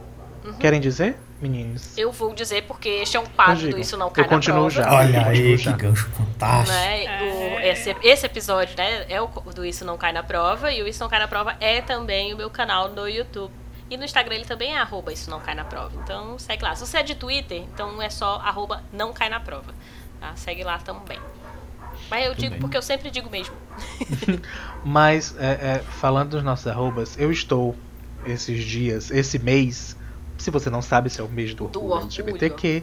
[0.61, 1.97] Querem dizer, meninos?
[1.99, 3.79] Eu vou dizer porque este é um quadro do.
[3.79, 4.83] Isso Não Cai Eu continuo na já.
[4.83, 4.97] Prova.
[4.97, 5.77] Olha aí, que puxar.
[5.77, 6.73] gancho fantástico.
[6.77, 7.23] Né?
[7.23, 10.73] O- esse, esse episódio né, é o do Isso Não Cai na Prova.
[10.73, 13.53] E o Isso Não Cai na Prova é também o meu canal no YouTube.
[13.91, 15.93] E no Instagram ele também é arroba Isso Não Cai na Prova.
[16.03, 16.75] Então segue lá.
[16.75, 19.75] Se você é de Twitter, então é só arroba Não Cai na Prova.
[20.21, 20.35] Tá?
[20.37, 21.19] Segue lá também.
[22.11, 22.61] Mas eu digo bem.
[22.61, 23.55] porque eu sempre digo mesmo.
[24.85, 27.77] Mas, é, é, falando dos nossos arrobas, eu estou
[28.27, 29.97] esses dias, esse mês,
[30.39, 31.97] se você não sabe, esse é o mês do Do.
[31.97, 32.83] LGBTQ,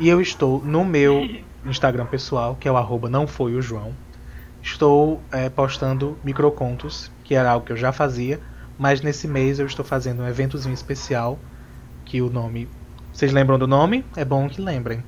[0.00, 1.28] e eu estou no meu
[1.64, 3.92] Instagram pessoal, que é o arroba não foi o João,
[4.62, 8.40] estou é, postando microcontos, que era algo que eu já fazia,
[8.78, 11.38] mas nesse mês eu estou fazendo um eventozinho especial,
[12.04, 12.68] que o nome...
[13.12, 14.04] Vocês lembram do nome?
[14.16, 15.02] É bom que lembrem.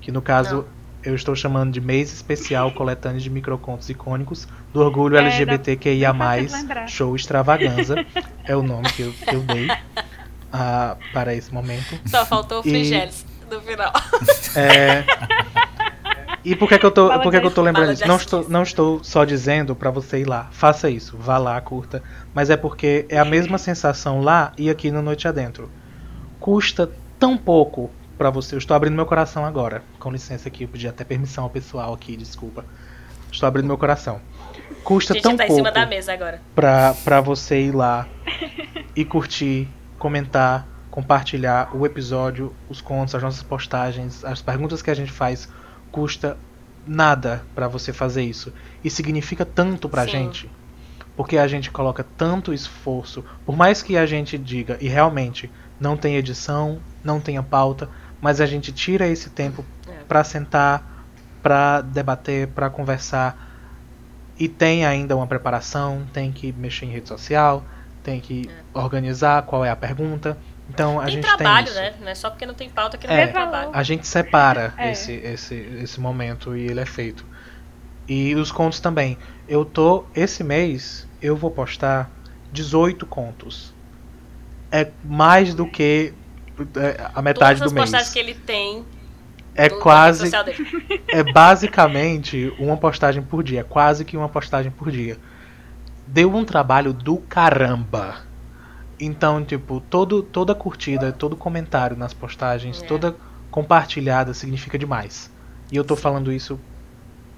[0.00, 0.56] Que no caso...
[0.56, 0.82] Não.
[1.04, 6.14] Eu estou chamando de mês especial coletânea de microcontos icônicos do orgulho É, LGBTQIA+,
[6.86, 7.96] show extravaganza,
[8.44, 9.66] é o nome que eu, que eu dei
[10.52, 11.98] ah, para esse momento.
[12.06, 13.92] Só faltou o E- Frigeles no final.
[14.54, 15.04] É,
[16.44, 18.06] E por que, que eu tô, por que, que eu tô lembrando disso?
[18.06, 20.48] Não estou, não estou só dizendo pra você ir lá.
[20.50, 22.02] Faça isso, vá lá, curta.
[22.34, 25.70] Mas é porque é a mesma sensação lá e aqui no Noite Adentro.
[26.40, 28.54] Custa tão pouco pra você.
[28.54, 29.82] Eu estou abrindo meu coração agora.
[30.00, 32.64] Com licença aqui, eu pedi até permissão ao pessoal aqui, desculpa.
[33.30, 34.20] Estou abrindo meu coração.
[34.84, 36.42] Custa tão tá em pouco cima da mesa agora.
[36.54, 38.06] pra, pra você ir lá
[38.96, 39.68] e curtir,
[40.02, 45.48] comentar, compartilhar o episódio, os contos, as nossas postagens, as perguntas que a gente faz.
[45.92, 46.36] Custa
[46.84, 48.52] nada pra você fazer isso.
[48.82, 50.10] E significa tanto pra Sim.
[50.10, 50.50] gente.
[51.16, 53.24] Porque a gente coloca tanto esforço.
[53.46, 55.48] Por mais que a gente diga, e realmente
[55.78, 57.88] não tem edição, não tenha pauta,
[58.20, 60.02] mas a gente tira esse tempo É.
[60.08, 61.06] pra sentar,
[61.40, 63.50] pra debater, pra conversar.
[64.36, 67.62] E tem ainda uma preparação, tem que mexer em rede social,
[68.02, 70.36] tem que organizar qual é a pergunta.
[70.68, 71.82] Então a tem gente trabalho, tem isso.
[71.82, 71.94] né?
[72.00, 73.24] Não é só porque não tem pauta que não É.
[73.24, 73.70] tem trabalho.
[73.72, 74.92] A gente separa É.
[74.92, 77.26] esse, esse, esse momento e ele é feito.
[78.08, 79.18] E os contos também.
[79.48, 80.04] Eu tô.
[80.14, 82.10] Esse mês eu vou postar
[82.52, 83.74] 18 contos.
[84.70, 86.12] É mais do que
[86.76, 87.84] é, a metade Todas as do mês.
[87.90, 88.84] postagens que ele tem
[89.54, 90.24] É quase.
[90.30, 91.02] rede social dele.
[91.08, 93.62] É basicamente uma postagem por dia.
[93.64, 95.18] Quase que uma postagem por dia.
[96.12, 98.16] Deu um trabalho do caramba.
[99.00, 102.86] Então, tipo, todo, toda curtida, todo comentário nas postagens, É.
[102.86, 103.16] toda
[103.50, 105.30] compartilhada significa demais.
[105.70, 106.60] E eu tô falando isso,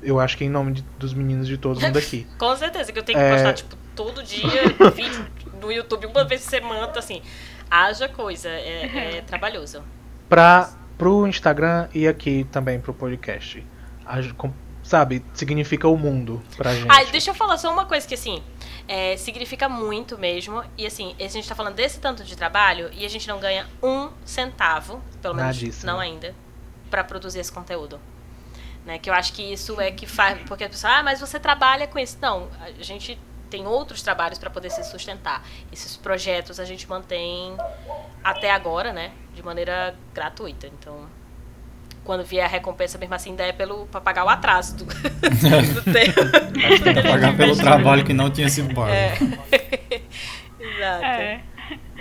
[0.03, 2.27] eu acho que em nome de- dos meninos de todo mundo aqui.
[2.37, 3.33] Com certeza, que eu tenho que É.
[3.35, 4.43] postar, tipo, todo dia
[4.93, 5.25] vídeo
[5.63, 7.23] no YouTube, uma vez por semana, assim.
[7.71, 9.83] Haja coisa, é, é trabalhoso.
[10.29, 10.69] Pra,
[10.99, 13.65] pro Instagram e aqui também pro podcast.
[14.05, 14.53] A gen- com-
[14.83, 16.91] sabe, significa o mundo pra gente.
[16.91, 18.43] Ai, deixa eu falar só uma coisa que, assim,
[18.87, 20.63] é, significa muito mesmo.
[20.77, 23.67] E, assim, a gente tá falando desse tanto de trabalho e a gente não ganha
[23.83, 25.91] um centavo, pelo menos Nadíssimo.
[25.91, 26.35] não ainda,
[26.91, 28.01] pra produzir esse conteúdo.
[28.85, 28.99] Né?
[28.99, 30.39] Que eu acho que isso é que faz.
[30.47, 32.19] Porque a pessoa, ah, mas você trabalha com isso.
[32.21, 33.19] Não, a gente
[33.49, 35.43] tem outros trabalhos para poder se sustentar.
[35.73, 37.57] Esses projetos a gente mantém
[38.23, 39.13] até agora, né?
[39.35, 40.67] De maneira gratuita.
[40.67, 41.09] Então,
[42.05, 44.85] quando vier a recompensa, mesmo assim, ainda é pelo, pra pagar o atraso do,
[45.75, 46.21] do tempo.
[46.83, 48.91] Tem que pagar pelo trabalho que não tinha sido pago.
[48.91, 49.15] É.
[50.61, 51.05] Exato.
[51.05, 51.41] É.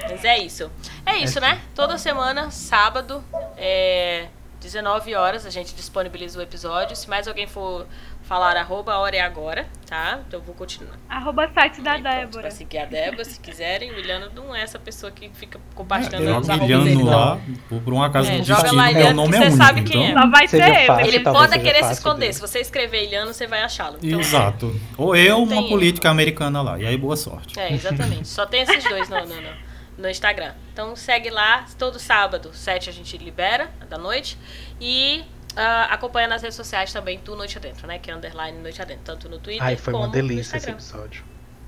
[0.09, 0.69] Mas é isso.
[1.05, 1.61] É isso, né?
[1.73, 3.23] Toda semana, sábado,
[3.57, 4.27] é,
[4.59, 6.95] 19 horas, a gente disponibiliza o episódio.
[6.95, 7.85] Se mais alguém for
[8.23, 10.19] falar, arroba, a hora é agora, tá?
[10.27, 10.95] Então eu vou continuar.
[11.09, 12.41] Arroba site da Aí, pronto, Débora.
[12.41, 13.91] Pra seguir a Débora, se quiserem.
[13.91, 16.95] O Miliano não é essa pessoa que fica É, compartilhando os Joga arrobas dele.
[16.95, 17.17] Miliano não.
[17.19, 19.45] lá, por, por um acaso É, do joga destino, lá, meu Eliano, nome é você
[19.47, 19.57] único.
[19.63, 20.21] sabe quem então...
[20.23, 20.85] Só vai ser eu.
[20.87, 21.05] fácil.
[21.07, 22.19] Ele pode querer se esconder.
[22.19, 22.33] dele.
[22.33, 23.97] Se você escrever Iliano, você vai achá-lo.
[24.01, 24.79] Então, Exato.
[24.97, 26.79] Ou eu, Não uma política americana lá.
[26.79, 27.59] E aí, boa sorte.
[27.59, 28.27] É, exatamente.
[28.27, 29.49] Só tem esses dois no, no, no,
[29.97, 30.53] no Instagram.
[30.71, 34.37] Então segue lá, todo sábado, 7 a gente libera, da noite.
[34.81, 35.23] E
[35.55, 37.99] ah, acompanha nas redes sociais também, tu Noite Adentro, né?
[37.99, 40.75] Que é underline Noite Adentro, tanto no Twitter Ai, foi como uma delícia esse Instagram.
[40.77, 41.23] episódio.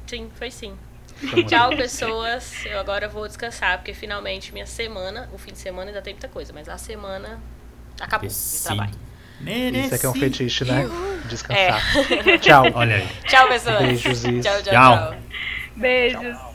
[0.07, 0.75] Sim, foi sim.
[1.47, 1.77] Tchau, delícia.
[1.77, 2.65] pessoas.
[2.65, 6.27] Eu agora vou descansar, porque finalmente minha semana, o fim de semana ainda tem muita
[6.27, 7.39] coisa, mas a semana
[7.99, 8.91] acabou de trabalho.
[9.39, 9.85] Merecido.
[9.85, 10.89] Isso aqui é um fetiche, né?
[11.25, 11.27] É.
[11.27, 11.81] Descansar.
[12.39, 12.65] Tchau.
[12.75, 13.07] Olha aí.
[13.27, 13.79] Tchau, pessoas.
[13.79, 14.71] Beijos Tchau, tchau, Tchau.
[14.71, 15.15] tchau.
[15.75, 16.54] Beijos.